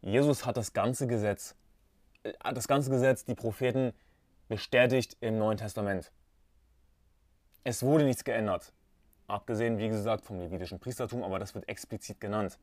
[0.00, 1.54] Jesus hat das ganze Gesetz,
[2.22, 3.92] äh, das ganze Gesetz, die Propheten,
[4.48, 6.10] bestätigt im Neuen Testament.
[7.64, 8.72] Es wurde nichts geändert.
[9.26, 12.58] Abgesehen, wie gesagt, vom levitischen Priestertum, aber das wird explizit genannt.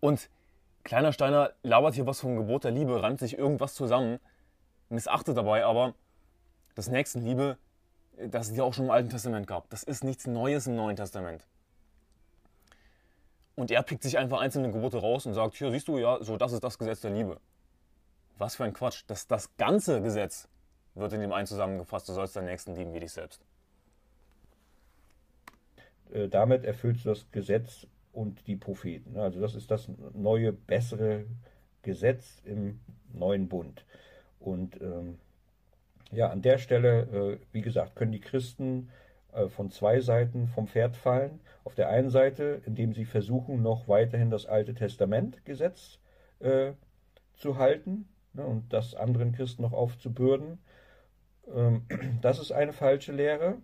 [0.00, 0.30] Und
[0.82, 4.18] Kleiner Steiner labert hier was vom Gebot der Liebe, rannt sich irgendwas zusammen,
[4.88, 5.94] missachtet dabei aber
[6.74, 7.58] das Nächstenliebe,
[8.30, 9.68] das es ja auch schon im Alten Testament gab.
[9.70, 11.46] Das ist nichts Neues im Neuen Testament.
[13.54, 16.36] Und er pickt sich einfach einzelne Gebote raus und sagt, hier siehst du ja, so
[16.36, 17.38] das ist das Gesetz der Liebe.
[18.38, 19.04] Was für ein Quatsch.
[19.06, 20.48] Das, das ganze Gesetz
[20.94, 23.44] wird in dem einen zusammengefasst, du sollst deinen Nächsten lieben wie dich selbst.
[26.12, 29.18] Äh, damit erfüllst du das Gesetz und die Propheten.
[29.18, 31.24] Also das ist das neue, bessere
[31.82, 32.80] Gesetz im
[33.12, 33.84] neuen Bund.
[34.38, 35.18] Und ähm,
[36.12, 38.90] ja, an der Stelle, äh, wie gesagt, können die Christen
[39.32, 41.40] äh, von zwei Seiten vom Pferd fallen.
[41.64, 45.98] Auf der einen Seite, indem sie versuchen, noch weiterhin das Alte Testament Gesetz
[46.40, 46.72] äh,
[47.34, 50.58] zu halten ne, und das anderen Christen noch aufzubürden.
[51.52, 51.86] Ähm,
[52.20, 53.56] das ist eine falsche Lehre.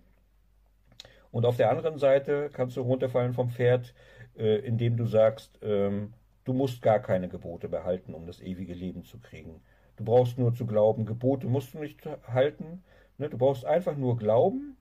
[1.30, 3.94] Und auf der anderen Seite kannst du runterfallen vom Pferd,
[4.38, 9.04] äh, indem du sagst, ähm, du musst gar keine Gebote behalten, um das ewige Leben
[9.04, 9.60] zu kriegen.
[9.98, 12.82] Du brauchst nur zu glauben, Gebote musst du nicht halten.
[13.18, 13.28] Ne?
[13.28, 14.76] Du brauchst einfach nur glauben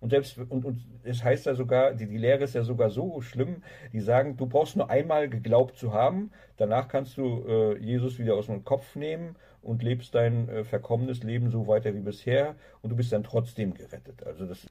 [0.00, 3.20] und selbst, und, und es heißt ja sogar, die, die Lehre ist ja sogar so
[3.20, 3.62] schlimm,
[3.92, 8.34] die sagen, du brauchst nur einmal geglaubt zu haben, danach kannst du äh, Jesus wieder
[8.34, 12.90] aus dem Kopf nehmen und lebst dein äh, verkommenes Leben so weiter wie bisher und
[12.90, 14.24] du bist dann trotzdem gerettet.
[14.24, 14.66] Also das.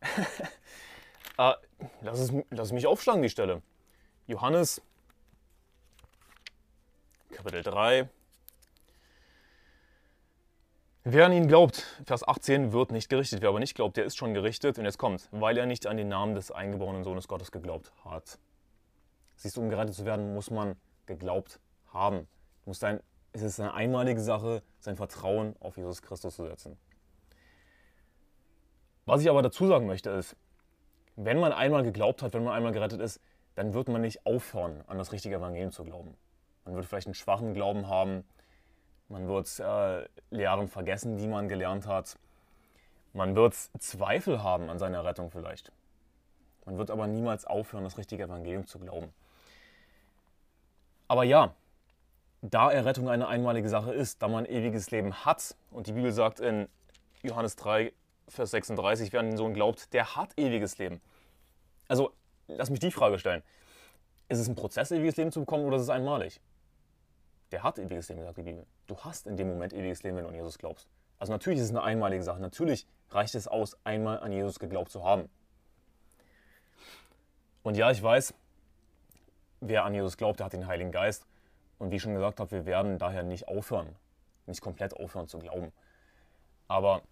[1.36, 1.56] ah,
[2.02, 3.62] lass, es, lass mich aufschlagen, die Stelle.
[4.26, 4.82] Johannes,
[7.30, 8.08] Kapitel 3,
[11.10, 13.40] Wer an ihn glaubt, Vers 18, wird nicht gerichtet.
[13.40, 14.78] Wer aber nicht glaubt, der ist schon gerichtet.
[14.78, 18.38] Und jetzt kommt, weil er nicht an den Namen des eingeborenen Sohnes Gottes geglaubt hat.
[19.36, 21.60] Siehst du, um gerettet zu werden, muss man geglaubt
[21.94, 22.28] haben.
[22.66, 23.00] Muss sein,
[23.32, 26.76] es ist eine einmalige Sache, sein Vertrauen auf Jesus Christus zu setzen.
[29.06, 30.36] Was ich aber dazu sagen möchte ist,
[31.16, 33.18] wenn man einmal geglaubt hat, wenn man einmal gerettet ist,
[33.54, 36.18] dann wird man nicht aufhören, an das richtige Evangelium zu glauben.
[36.66, 38.24] Man wird vielleicht einen schwachen Glauben haben,
[39.08, 42.18] man wird äh, Lehren vergessen, die man gelernt hat.
[43.12, 45.72] Man wird Zweifel haben an seiner Rettung vielleicht.
[46.66, 49.12] Man wird aber niemals aufhören, das richtige Evangelium zu glauben.
[51.08, 51.54] Aber ja,
[52.42, 56.40] da Errettung eine einmalige Sache ist, da man ewiges Leben hat, und die Bibel sagt
[56.40, 56.68] in
[57.22, 57.92] Johannes 3,
[58.28, 61.00] Vers 36, wer an den Sohn glaubt, der hat ewiges Leben.
[61.88, 62.12] Also,
[62.46, 63.42] lass mich die Frage stellen.
[64.28, 66.40] Ist es ein Prozess, ewiges Leben zu bekommen, oder ist es einmalig?
[67.52, 68.66] Der hat ewiges Leben, sagt die Bibel.
[68.86, 70.88] Du hast in dem Moment ewiges Leben, wenn du an Jesus glaubst.
[71.18, 72.40] Also natürlich ist es eine einmalige Sache.
[72.40, 75.28] Natürlich reicht es aus, einmal an Jesus geglaubt zu haben.
[77.62, 78.34] Und ja, ich weiß,
[79.60, 81.26] wer an Jesus glaubt, der hat den Heiligen Geist.
[81.78, 83.94] Und wie ich schon gesagt habe, wir werden daher nicht aufhören,
[84.46, 85.72] nicht komplett aufhören zu glauben.
[86.66, 87.02] Aber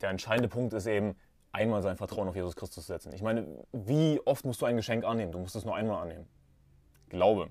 [0.00, 1.16] der entscheidende Punkt ist eben,
[1.54, 3.12] einmal sein Vertrauen auf Jesus Christus setzen.
[3.14, 5.30] Ich meine, wie oft musst du ein Geschenk annehmen?
[5.30, 6.26] Du musst es nur einmal annehmen.
[7.08, 7.48] Glaube.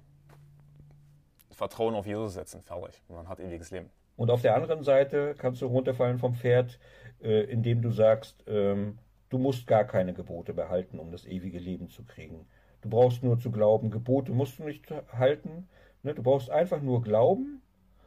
[1.63, 3.01] Vertrauen auf Jesus setzen, fertig.
[3.07, 3.89] Und man hat ewiges Leben.
[4.17, 6.77] Und auf der anderen Seite kannst du runterfallen vom Pferd,
[7.21, 8.99] äh, indem du sagst, ähm,
[9.29, 12.45] du musst gar keine Gebote behalten, um das ewige Leben zu kriegen.
[12.81, 15.69] Du brauchst nur zu glauben, Gebote musst du nicht halten.
[16.03, 16.13] Ne?
[16.13, 17.61] Du brauchst einfach nur glauben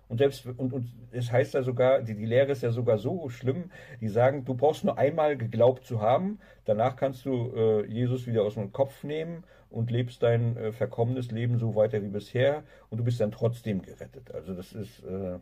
[0.09, 3.29] und selbst, und, und es heißt ja sogar, die, die Lehre ist ja sogar so
[3.29, 8.27] schlimm, die sagen, du brauchst nur einmal geglaubt zu haben, danach kannst du äh, Jesus
[8.27, 9.45] wieder aus dem Kopf nehmen
[9.77, 13.83] und lebst dein äh, verkommenes Leben so weiter wie bisher und du bist dann trotzdem
[13.83, 14.33] gerettet.
[14.35, 15.05] Also das ist.
[15.05, 15.39] Äh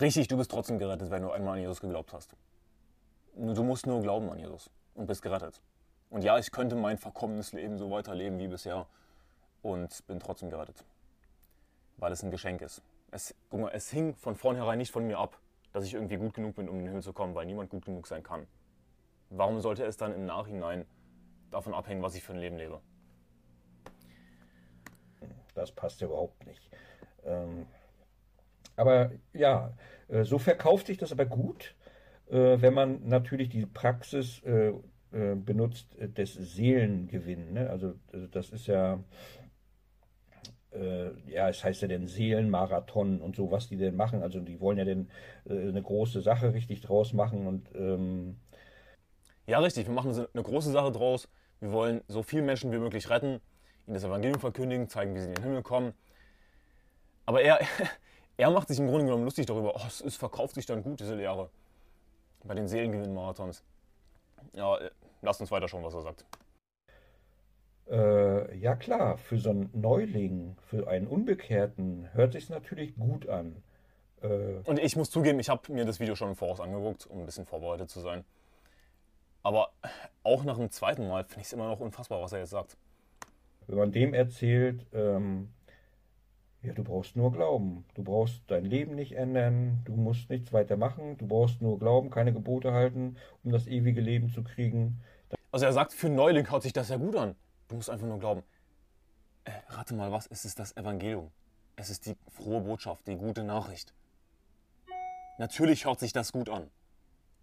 [0.00, 2.34] Richtig, du bist trotzdem gerettet, wenn du einmal an Jesus geglaubt hast.
[3.36, 5.60] Du musst nur glauben an Jesus und bist gerettet.
[6.10, 8.86] Und ja, ich könnte mein verkommenes Leben so weiterleben wie bisher
[9.62, 10.84] und bin trotzdem gerettet.
[11.96, 15.18] Weil es ein Geschenk ist es, guck mal, es hing von vornherein nicht von mir
[15.18, 15.38] ab,
[15.72, 17.84] dass ich irgendwie gut genug bin, um in den Himmel zu kommen, weil niemand gut
[17.84, 18.46] genug sein kann.
[19.30, 20.86] Warum sollte es dann im Nachhinein
[21.50, 22.80] davon abhängen, was ich für ein Leben lebe?
[25.56, 26.70] Das passt ja überhaupt nicht.
[27.24, 27.66] Ähm,
[28.76, 29.72] aber ja,
[30.08, 31.74] äh, so verkauft sich das aber gut,
[32.28, 34.72] äh, wenn man natürlich die Praxis äh,
[35.12, 37.54] äh benutzt äh, des Seelengewinn.
[37.54, 37.70] Ne?
[37.70, 37.94] Also
[38.30, 39.00] das ist ja
[40.72, 44.22] äh, ja, es heißt ja den Seelenmarathon und so, was die denn machen.
[44.22, 45.08] Also die wollen ja denn
[45.48, 48.36] äh, eine große Sache richtig draus machen und ähm
[49.48, 49.86] ja, richtig.
[49.86, 51.28] Wir machen eine große Sache draus.
[51.60, 53.40] Wir wollen so viele Menschen wie möglich retten,
[53.86, 55.94] ihnen das Evangelium verkündigen, zeigen, wie sie in den Himmel kommen.
[57.24, 57.60] Aber er,
[58.36, 61.00] er macht sich im Grunde genommen lustig darüber, oh, es, es verkauft sich dann gut,
[61.00, 61.50] diese Lehre.
[62.44, 63.62] Bei den Seelengewinn-Marathons.
[64.52, 64.90] Ja, äh,
[65.22, 66.24] lasst uns weiter schauen, was er sagt.
[67.88, 73.62] Äh, ja klar, für so einen Neuling, für einen Unbekehrten hört sich natürlich gut an.
[74.22, 77.20] Äh, Und ich muss zugeben, ich habe mir das Video schon im Voraus angeguckt, um
[77.20, 78.24] ein bisschen vorbereitet zu sein.
[79.42, 79.70] Aber
[80.24, 82.76] auch nach dem zweiten Mal finde ich es immer noch unfassbar, was er jetzt sagt.
[83.66, 85.48] Wenn man dem erzählt, ähm,
[86.62, 87.84] ja, du brauchst nur Glauben.
[87.94, 92.10] Du brauchst dein Leben nicht ändern, du musst nichts weiter machen, du brauchst nur Glauben,
[92.10, 95.00] keine Gebote halten, um das ewige Leben zu kriegen.
[95.52, 97.36] Also er sagt, für Neuling hört sich das ja gut an.
[97.68, 98.42] Du musst einfach nur glauben.
[99.44, 101.30] Äh, rate mal was, es ist das Evangelium.
[101.76, 103.94] Es ist die frohe Botschaft, die gute Nachricht.
[105.38, 106.68] Natürlich hört sich das gut an.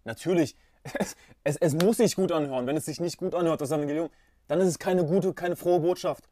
[0.04, 0.56] Natürlich,
[0.98, 2.66] es, es, es muss sich gut anhören.
[2.66, 4.10] Wenn es sich nicht gut anhört, das Evangelium,
[4.48, 6.28] dann ist es keine gute, keine frohe Botschaft.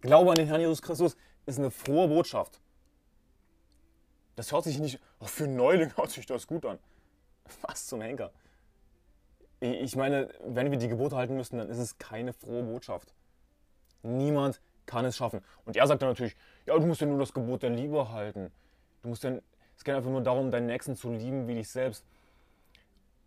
[0.00, 1.16] Glaube an den Herrn Jesus Christus
[1.46, 2.60] ist eine frohe Botschaft.
[4.36, 6.78] Das hört sich nicht, oh, für einen Neuling hört sich das gut an.
[7.62, 8.32] Was zum Henker.
[9.60, 13.14] Ich meine, wenn wir die Gebote halten müssen, dann ist es keine frohe Botschaft.
[14.02, 15.40] Niemand kann es schaffen.
[15.64, 18.52] Und er sagt dann natürlich, ja, du musst ja nur das Gebot der Liebe halten.
[19.02, 19.42] Du musst dann,
[19.76, 22.04] es geht einfach nur darum, deinen Nächsten zu lieben wie dich selbst.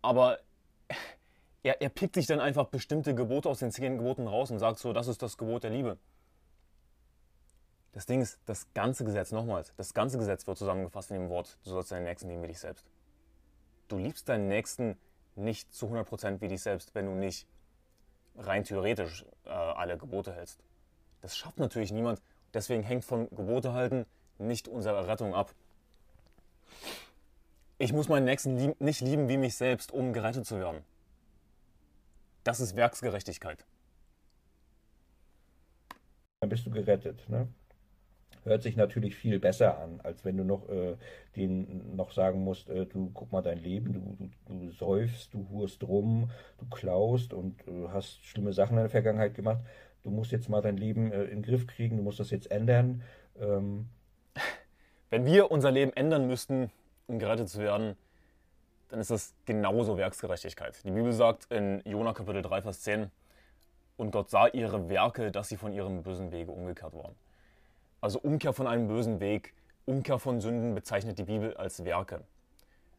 [0.02, 0.38] Aber
[1.62, 4.78] er, er pickt sich dann einfach bestimmte Gebote aus den zehn Geboten raus und sagt
[4.78, 5.98] so, das ist das Gebot der Liebe.
[7.92, 11.58] Das Ding ist, das ganze Gesetz, nochmals, das ganze Gesetz wird zusammengefasst in dem Wort,
[11.64, 12.86] du sollst deinen Nächsten lieben wie dich selbst.
[13.88, 14.96] Du liebst deinen Nächsten
[15.34, 17.46] nicht zu 100% wie dich selbst, wenn du nicht
[18.36, 20.60] rein theoretisch äh, alle Gebote hältst.
[21.20, 22.22] Das schafft natürlich niemand.
[22.54, 24.06] Deswegen hängt von Gebote halten
[24.38, 25.52] nicht unsere Rettung ab.
[27.78, 30.84] Ich muss meinen Nächsten lieb nicht lieben wie mich selbst, um gerettet zu werden.
[32.44, 33.64] Das ist Werksgerechtigkeit.
[36.40, 37.28] Dann bist du gerettet.
[37.28, 37.48] Ne?
[38.44, 40.96] hört sich natürlich viel besser an, als wenn du noch äh,
[41.36, 45.48] den noch sagen musst, äh, du guck mal dein Leben, du, du, du säufst, du
[45.50, 49.60] hurst rum, du klaust und äh, hast schlimme Sachen in der Vergangenheit gemacht.
[50.02, 52.50] Du musst jetzt mal dein Leben äh, in den Griff kriegen, du musst das jetzt
[52.50, 53.02] ändern.
[53.38, 53.88] Ähm
[55.10, 56.70] wenn wir unser Leben ändern müssten,
[57.06, 57.96] um gerettet zu werden,
[58.90, 60.84] dann ist das genauso Werksgerechtigkeit.
[60.84, 63.10] Die Bibel sagt in Jona Kapitel 3, Vers 10,
[63.96, 67.14] und Gott sah ihre Werke, dass sie von ihrem bösen Wege umgekehrt waren.
[68.00, 72.22] Also Umkehr von einem bösen Weg, Umkehr von Sünden bezeichnet die Bibel als Werke.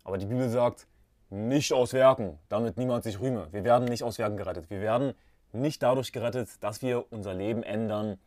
[0.04, 0.88] Aber die Bibel sagt,
[1.30, 3.48] nicht aus Werken, damit niemand sich rühme.
[3.52, 4.70] Wir werden nicht aus Werken gerettet.
[4.70, 5.14] Wir werden
[5.54, 8.18] nicht dadurch gerettet, dass wir unser Leben ändern,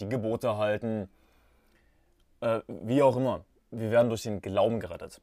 [0.00, 1.08] die Gebote halten,
[2.40, 3.44] äh, wie auch immer.
[3.70, 5.20] Wir werden durch den Glauben gerettet.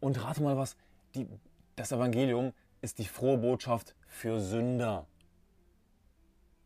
[0.00, 0.76] Und rate mal was,
[1.14, 1.26] die,
[1.76, 5.06] das Evangelium ist die frohe Botschaft für Sünder.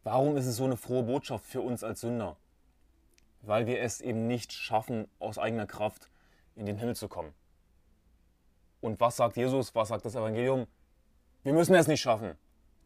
[0.02, 2.36] Warum ist es so eine frohe Botschaft für uns als Sünder?
[3.42, 6.08] weil wir es eben nicht schaffen, aus eigener Kraft
[6.56, 7.32] in den Himmel zu kommen.
[8.80, 10.66] Und was sagt Jesus, was sagt das Evangelium?
[11.42, 12.36] Wir müssen es nicht schaffen,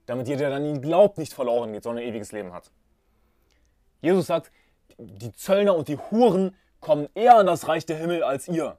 [0.06, 2.70] damit jeder, der an ihn glaubt, nicht verloren geht, sondern ewiges Leben hat.
[4.00, 4.50] Jesus sagt,
[4.98, 8.78] die Zöllner und die Huren kommen eher an das Reich der Himmel als ihr.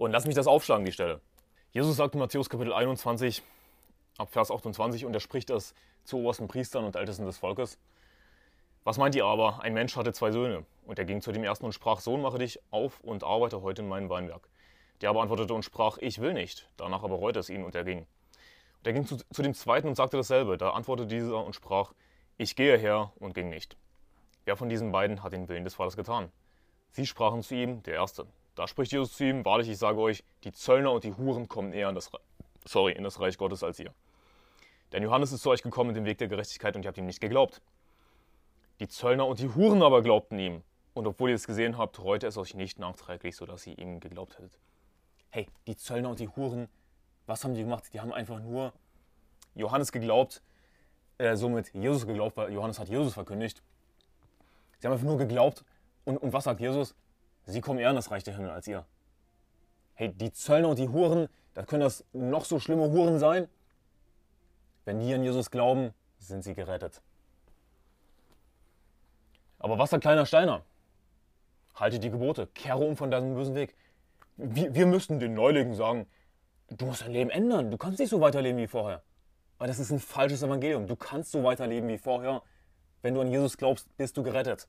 [0.00, 1.20] Und lass mich das aufschlagen, die Stelle.
[1.72, 3.42] Jesus sagt in Matthäus Kapitel 21,
[4.16, 5.74] ab Vers 28, und er spricht das
[6.04, 7.78] zu obersten Priestern und Ältesten des Volkes.
[8.82, 9.60] Was meint ihr aber?
[9.60, 10.64] Ein Mensch hatte zwei Söhne.
[10.86, 13.82] Und er ging zu dem ersten und sprach, Sohn, mache dich auf und arbeite heute
[13.82, 14.48] in meinem Weinberg.
[15.02, 16.66] Der aber antwortete und sprach, ich will nicht.
[16.78, 17.98] Danach aber reute es ihn und er ging.
[17.98, 20.56] Und er ging zu, zu dem zweiten und sagte dasselbe.
[20.56, 21.92] Da antwortete dieser und sprach,
[22.38, 23.76] ich gehe her und ging nicht.
[24.46, 26.32] Wer von diesen beiden hat den Willen des Vaters getan?
[26.92, 28.26] Sie sprachen zu ihm, der Erste.
[28.60, 31.72] Da spricht Jesus zu ihm, wahrlich, ich sage euch, die Zöllner und die Huren kommen
[31.72, 32.10] eher in das,
[32.66, 33.90] sorry, in das Reich Gottes als ihr.
[34.92, 37.06] Denn Johannes ist zu euch gekommen in den Weg der Gerechtigkeit und ihr habt ihm
[37.06, 37.62] nicht geglaubt.
[38.78, 40.62] Die Zöllner und die Huren aber glaubten ihm.
[40.92, 44.36] Und obwohl ihr es gesehen habt, reute es euch nicht nachträglich, sodass ihr ihm geglaubt
[44.36, 44.58] hättet.
[45.30, 46.68] Hey, die Zöllner und die Huren,
[47.24, 47.84] was haben die gemacht?
[47.94, 48.74] Die haben einfach nur
[49.54, 50.42] Johannes geglaubt,
[51.16, 53.62] äh, somit Jesus geglaubt, weil Johannes hat Jesus verkündigt.
[54.80, 55.64] Sie haben einfach nur geglaubt.
[56.04, 56.94] Und, und was sagt Jesus?
[57.50, 58.84] Sie kommen eher in das Reich der Himmel als ihr.
[59.94, 63.48] Hey, die Zöllner und die Huren, da können das noch so schlimme Huren sein.
[64.84, 67.02] Wenn die an Jesus glauben, sind sie gerettet.
[69.58, 70.62] Aber was sagt kleiner Steiner?
[71.74, 73.74] Halte die Gebote, kehre um von deinem bösen Weg.
[74.36, 76.06] Wir, wir müssten den Neulingen sagen,
[76.70, 77.70] du musst dein Leben ändern.
[77.70, 79.02] Du kannst nicht so weiterleben wie vorher.
[79.58, 80.86] Weil das ist ein falsches Evangelium.
[80.86, 82.42] Du kannst so weiterleben wie vorher.
[83.02, 84.66] Wenn du an Jesus glaubst, bist du gerettet.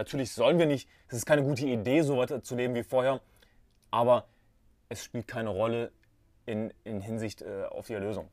[0.00, 3.20] Natürlich sollen wir nicht, es ist keine gute Idee, so weiter zu leben wie vorher,
[3.90, 4.28] aber
[4.88, 5.92] es spielt keine Rolle
[6.46, 8.30] in, in Hinsicht äh, auf die Erlösung.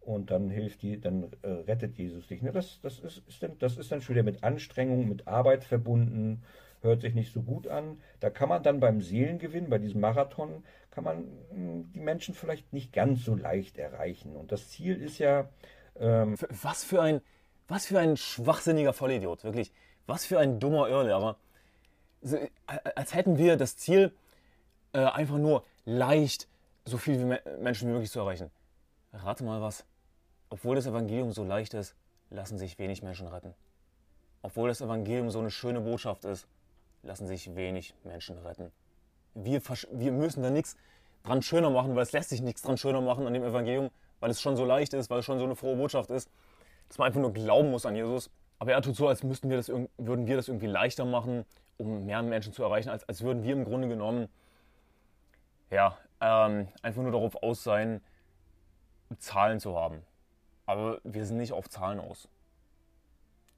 [0.00, 2.40] Und dann hilft die, dann äh, rettet Jesus dich.
[2.40, 2.50] Ne?
[2.50, 6.42] Das, das, ist, ist dann, das ist dann schon wieder mit Anstrengung, mit Arbeit verbunden,
[6.80, 8.00] hört sich nicht so gut an.
[8.20, 12.34] Da kann man dann beim Seelengewinn, bei diesem Marathon, kann man mh, hm, die Menschen
[12.34, 14.34] vielleicht nicht ganz so leicht erreichen.
[14.34, 15.50] Und das Ziel ist ja.
[15.98, 17.20] Ähm was für ein
[17.70, 19.72] was für ein schwachsinniger Vollidiot, wirklich.
[20.06, 21.36] Was für ein dummer Irrlehrer.
[22.22, 22.48] Äh,
[22.96, 24.12] als hätten wir das Ziel,
[24.92, 26.48] äh, einfach nur leicht
[26.84, 28.50] so viele Menschen wie möglich zu erreichen.
[29.12, 29.84] Rate mal was.
[30.50, 31.94] Obwohl das Evangelium so leicht ist,
[32.30, 33.54] lassen sich wenig Menschen retten.
[34.42, 36.48] Obwohl das Evangelium so eine schöne Botschaft ist,
[37.02, 38.72] lassen sich wenig Menschen retten.
[39.34, 39.62] Wir,
[39.92, 40.76] wir müssen da nichts
[41.22, 44.30] dran schöner machen, weil es lässt sich nichts dran schöner machen an dem Evangelium, weil
[44.30, 46.28] es schon so leicht ist, weil es schon so eine frohe Botschaft ist
[46.90, 48.30] dass man einfach nur glauben muss an Jesus.
[48.58, 51.46] Aber er tut so, als müssten wir das, würden wir das irgendwie leichter machen,
[51.78, 54.28] um mehr Menschen zu erreichen, als, als würden wir im Grunde genommen
[55.70, 58.00] ja, ähm, einfach nur darauf aus sein,
[59.18, 60.02] Zahlen zu haben.
[60.66, 62.28] Aber wir sind nicht auf Zahlen aus.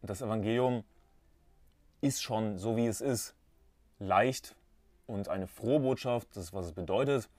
[0.02, 0.84] Das Evangelium
[2.02, 3.34] ist schon, so wie es ist,
[3.98, 4.54] leicht
[5.06, 7.30] und eine frohe Botschaft, das ist, was es bedeutet.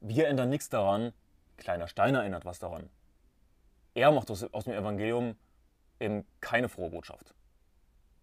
[0.00, 1.12] Wir ändern nichts daran,
[1.58, 2.88] kleiner Steiner ändert was daran
[3.94, 5.36] er macht aus, aus dem Evangelium
[5.98, 7.34] eben keine frohe Botschaft.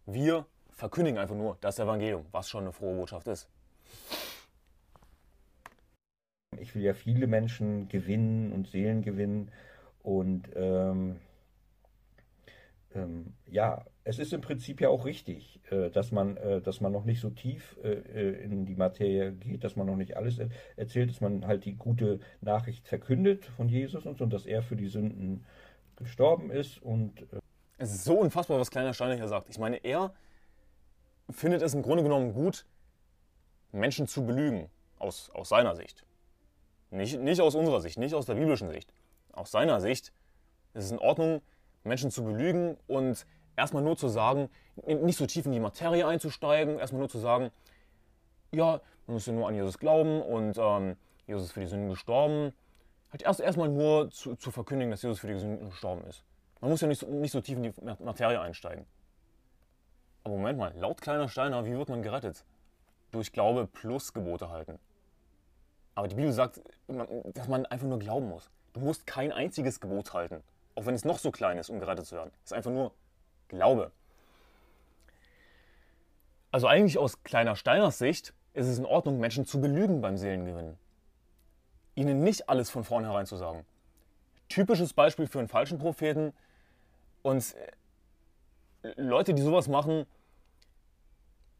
[0.06, 3.50] Wir verkündigen einfach nur das Evangelium, was schon eine frohe Botschaft ist.
[6.60, 9.52] Ich will ja viele Menschen gewinnen und Seelen gewinnen
[10.02, 11.20] und ähm,
[12.96, 16.94] ähm, ja, es ist im Prinzip ja auch richtig, äh, dass, man, äh, dass man
[16.94, 20.48] noch nicht so tief äh, in die Materie geht, dass man noch nicht alles er
[20.78, 24.62] erzählt, dass man halt die gute Nachricht verkündet von Jesus und so, und dass er
[24.64, 25.46] für die Sünden
[25.98, 26.82] gestorben ist.
[26.82, 27.28] Und,
[27.78, 29.50] es ist so unfassbar, was Kleiner Steiner hier sagt.
[29.50, 30.14] Ich meine, er
[31.30, 32.66] findet es im Grunde genommen gut,
[33.74, 36.06] Menschen zu belügen, aus, aus seiner Sicht.
[36.92, 38.94] Nicht, nicht aus unserer Sicht, nicht aus der biblischen Sicht.
[39.34, 40.14] Aus seiner Sicht
[40.74, 41.42] ist es in Ordnung,
[41.84, 43.26] Menschen zu belügen und
[43.58, 44.50] erstmal nur zu sagen,
[44.86, 47.52] nicht so tief in die Materie einzusteigen, erstmal nur zu sagen,
[48.52, 50.96] ja, man muss ja nur an Jesus glauben und ähm,
[51.26, 52.54] Jesus ist für die Sünden gestorben
[53.12, 56.24] halt erst erstmal nur zu, zu, verkündigen, dass Jesus für die Sünden gestorben ist.
[56.62, 58.86] Man muss ja nicht so, nicht so tief in die Materie einsteigen.
[60.24, 62.44] Aber Moment mal, laut kleiner Steiner, wie wird man gerettet?
[63.12, 64.80] Durch Glaube plus Gebote halten.
[65.96, 66.62] Aber die Bibel sagt,
[67.34, 68.52] dass man einfach nur glauben muss.
[68.74, 70.44] Du musst kein einziges Gebot halten,
[70.76, 72.32] auch wenn es noch so klein ist, um gerettet zu werden.
[72.44, 72.92] Es ist einfach nur
[73.48, 73.92] Glaube.
[76.52, 80.78] Also eigentlich aus kleiner Steiners Sicht ist es in Ordnung, Menschen zu belügen beim Seelengewinnen
[81.98, 83.66] ihnen nicht alles von vornherein zu sagen.
[84.50, 86.32] Typisches Beispiel für einen falschen Propheten.
[87.24, 87.56] Und
[88.84, 90.06] äh, Leute, die sowas machen,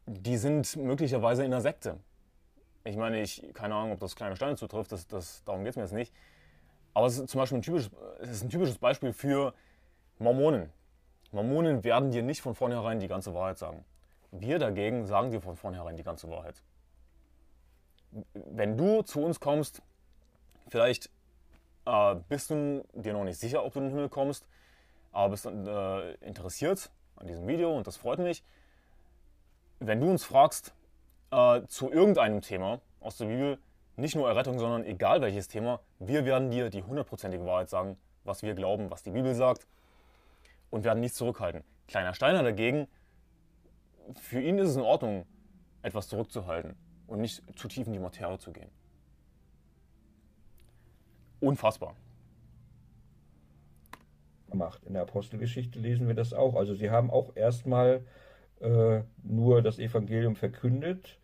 [0.06, 1.98] die sind möglicherweise in der Sekte.
[2.84, 5.76] Ich meine, ich keine Ahnung, ob das kleine Steine zutrifft, das, das, darum geht es
[5.76, 6.14] mir jetzt nicht.
[6.94, 9.52] Aber es ist zum Beispiel ein typisches, es ist ein typisches Beispiel für
[10.18, 10.72] Mormonen.
[11.30, 13.84] Mormonen werden dir nicht von vornherein die ganze Wahrheit sagen.
[14.30, 16.62] Wir dagegen sagen dir von vornherein die ganze Wahrheit.
[18.32, 19.82] Wenn du zu uns kommst,
[20.68, 21.10] vielleicht
[21.84, 24.46] äh, bist du dir noch nicht sicher, ob du in den Himmel kommst,
[25.12, 28.42] aber bist äh, interessiert an diesem Video und das freut mich.
[29.80, 30.72] Wenn du uns fragst
[31.30, 33.58] äh, zu irgendeinem Thema aus der Bibel,
[33.96, 38.42] nicht nur Errettung, sondern egal welches Thema, wir werden dir die hundertprozentige Wahrheit sagen, was
[38.42, 39.66] wir glauben, was die Bibel sagt
[40.70, 41.64] und werden nichts zurückhalten.
[41.86, 42.88] Kleiner Steiner dagegen,
[44.14, 45.26] für ihn ist es in Ordnung,
[45.82, 48.70] etwas zurückzuhalten und nicht zu tief in die Materie zu gehen.
[51.40, 51.94] Unfassbar.
[54.50, 54.82] Gemacht.
[54.84, 56.54] In der Apostelgeschichte lesen wir das auch.
[56.54, 58.04] Also sie haben auch erstmal
[58.60, 61.18] äh, nur das Evangelium verkündet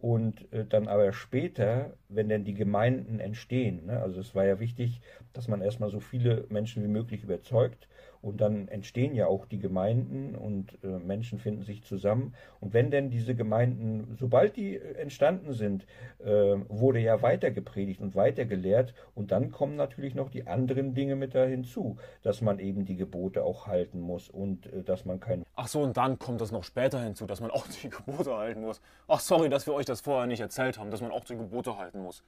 [0.00, 4.60] und äh, dann aber später, wenn denn die Gemeinden entstehen, ne, also es war ja
[4.60, 5.00] wichtig,
[5.32, 7.88] dass man erstmal so viele Menschen wie möglich überzeugt
[8.20, 12.34] und dann entstehen ja auch die Gemeinden und äh, Menschen finden sich zusammen.
[12.60, 15.86] Und wenn denn diese Gemeinden, sobald die äh, entstanden sind,
[16.18, 18.94] äh, wurde ja weiter gepredigt und weiter gelehrt.
[19.14, 22.96] Und dann kommen natürlich noch die anderen Dinge mit da hinzu, dass man eben die
[22.96, 25.44] Gebote auch halten muss und äh, dass man kein.
[25.54, 28.62] Ach so, und dann kommt das noch später hinzu, dass man auch die Gebote halten
[28.62, 28.80] muss.
[29.06, 31.76] Ach, sorry, dass wir euch das vorher nicht erzählt haben, dass man auch die Gebote
[31.76, 32.24] halten muss.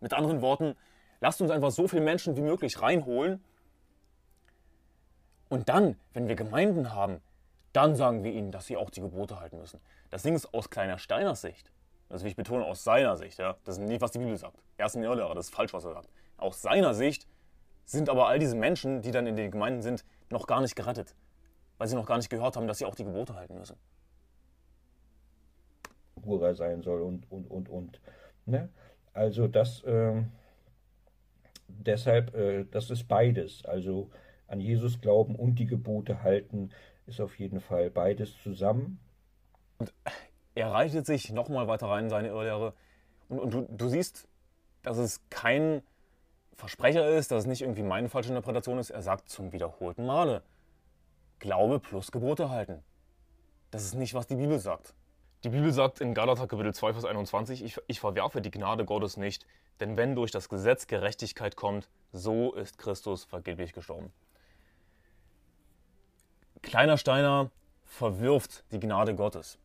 [0.00, 0.74] Mit anderen Worten,
[1.20, 3.40] lasst uns einfach so viele Menschen wie möglich reinholen
[5.48, 7.20] und dann, wenn wir Gemeinden haben,
[7.72, 9.80] dann sagen wir ihnen, dass sie auch die Gebote halten müssen.
[10.10, 11.70] Das Ding ist aus kleiner Steiners Sicht,
[12.08, 14.58] das will ich betonen, aus seiner Sicht, ja, das ist nicht, was die Bibel sagt.
[14.78, 16.08] Er ist ein Irrlehrer, das ist falsch, was er sagt.
[16.38, 17.26] Aus seiner Sicht
[17.84, 21.14] sind aber all diese Menschen, die dann in den Gemeinden sind, noch gar nicht gerettet,
[21.76, 23.76] weil sie noch gar nicht gehört haben, dass sie auch die Gebote halten müssen.
[26.24, 28.00] Hura sein soll und, und, und, und.
[28.46, 28.68] Ne?
[29.12, 30.22] Also das, äh,
[31.68, 33.64] deshalb, äh, das ist beides.
[33.64, 34.10] Also
[34.48, 36.70] an Jesus glauben und die Gebote halten,
[37.06, 38.98] ist auf jeden Fall beides zusammen.
[39.78, 39.92] Und
[40.54, 42.74] er reitet sich nochmal weiter rein in seine Irrlehre.
[43.28, 44.26] Und, und du, du siehst,
[44.82, 45.82] dass es kein
[46.54, 48.90] Versprecher ist, dass es nicht irgendwie meine falsche Interpretation ist.
[48.90, 50.42] Er sagt zum wiederholten Male,
[51.38, 52.82] Glaube plus Gebote halten.
[53.70, 54.94] Das ist nicht, was die Bibel sagt.
[55.44, 59.16] Die Bibel sagt in Galater Kapitel 2, Vers 21, ich, ich verwerfe die Gnade Gottes
[59.16, 59.46] nicht,
[59.78, 64.12] denn wenn durch das Gesetz Gerechtigkeit kommt, so ist Christus vergeblich gestorben.
[66.62, 67.50] Kleiner Steiner
[67.84, 69.58] verwirft die Gnade Gottes.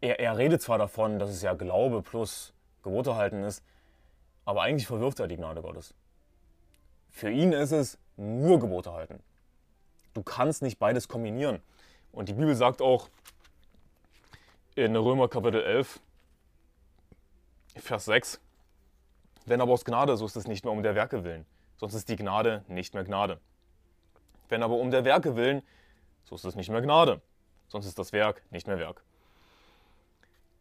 [0.00, 2.52] Er, er redet zwar davon, dass es ja Glaube plus
[2.82, 3.62] Gebote halten ist,
[4.44, 5.94] aber eigentlich verwirft er die Gnade Gottes.
[7.10, 9.22] Für ihn ist es nur Gebote halten.
[10.14, 11.60] Du kannst nicht beides kombinieren.
[12.12, 13.08] Und die Bibel sagt auch
[14.74, 16.00] in Römer Kapitel 11,
[17.76, 18.40] Vers 6,
[19.44, 21.44] wenn aber aus Gnade, so ist es nicht mehr um der Werke willen,
[21.76, 23.38] sonst ist die Gnade nicht mehr Gnade.
[24.48, 25.62] Wenn aber um der Werke willen,
[26.24, 27.20] so ist es nicht mehr Gnade.
[27.68, 29.02] Sonst ist das Werk nicht mehr Werk.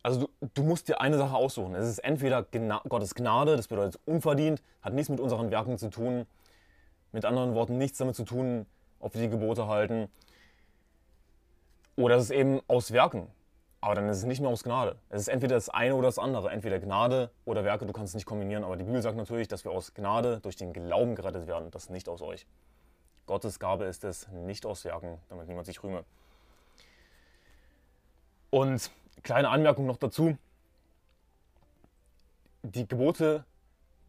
[0.04, 1.74] Also du, du musst dir eine Sache aussuchen.
[1.74, 5.90] Es ist entweder Gna Gottes Gnade, das bedeutet unverdient, hat nichts mit unseren Werken zu
[5.90, 6.28] tun.
[7.12, 8.66] Mit anderen Worten, nichts damit zu tun,
[9.00, 10.10] ob wir die Gebote halten.
[11.96, 13.28] Oder es ist eben aus Werken.
[13.82, 14.96] Aber dann ist es nicht mehr aus Gnade.
[15.10, 16.50] Es ist entweder das eine oder das andere.
[16.50, 18.64] Entweder Gnade oder Werke, du kannst es nicht kombinieren.
[18.64, 21.72] Aber die Bibel sagt natürlich, dass wir aus Gnade durch den Glauben gerettet werden.
[21.72, 22.46] Das nicht aus euch.
[23.26, 26.04] Gottes Gabe ist es, nicht aus Werken, damit niemand sich rühme.
[28.52, 28.92] Und
[29.24, 30.38] kleine Anmerkung noch dazu.
[32.64, 33.46] Die Gebote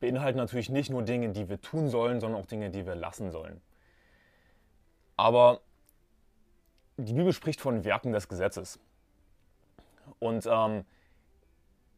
[0.00, 3.30] beinhalten natürlich nicht nur Dinge, die wir tun sollen, sondern auch Dinge, die wir lassen
[3.30, 3.60] sollen.
[5.16, 5.60] Aber
[6.98, 8.78] die Bibel spricht von Werken des Gesetzes.
[10.18, 10.84] Und ähm,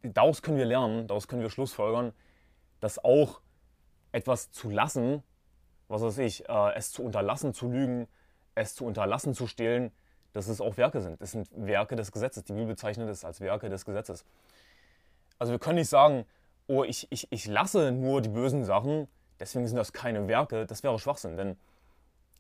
[0.03, 2.13] daraus können wir lernen, daraus können wir schlussfolgern,
[2.81, 3.41] dass auch
[4.13, 5.23] etwas zu lassen
[5.89, 8.07] was weiß ich, äh, es zu unterlassen zu lügen,
[8.55, 9.91] es zu unterlassen zu stehlen,
[10.33, 11.21] dass es auch Werke sind.
[11.21, 12.45] Das sind Werke des Gesetzes.
[12.45, 14.25] Die Bibel bezeichnet es als Werke des Gesetzes.
[15.39, 16.27] Also wir können nicht sagen,
[16.67, 19.09] oh, ich, ich, ich lasse nur die bösen Sachen,
[19.41, 20.67] deswegen sind das keine Werke.
[20.67, 21.57] Das wäre Schwachsinn, denn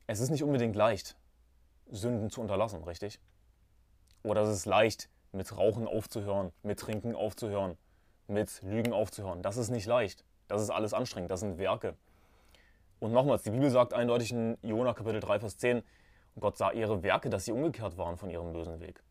[0.07, 1.17] es ist nicht unbedingt leicht,
[1.91, 3.21] Sünden zu unterlassen, richtig?
[4.23, 7.77] Oder es ist leicht, mit Rauchen aufzuhören, mit Trinken aufzuhören,
[8.27, 9.43] mit Lügen aufzuhören.
[9.43, 10.25] Das ist nicht leicht.
[10.49, 11.31] Das ist alles anstrengend.
[11.31, 11.95] Das sind Werke.
[13.01, 16.73] Und nochmals, die Bibel sagt eindeutig in Jona Kapitel 3, Vers 10, und Gott sah
[16.73, 19.03] ihre Werke, dass sie umgekehrt waren von ihrem bösen Weg.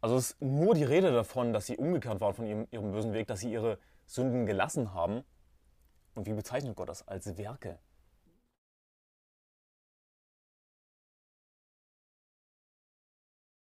[0.00, 3.12] Also es ist nur die Rede davon, dass sie umgekehrt waren von ihrem, ihrem bösen
[3.12, 5.22] Weg, dass sie ihre Sünden gelassen haben.
[6.14, 7.06] Und wie bezeichnet Gott das?
[7.06, 7.78] Als Werke.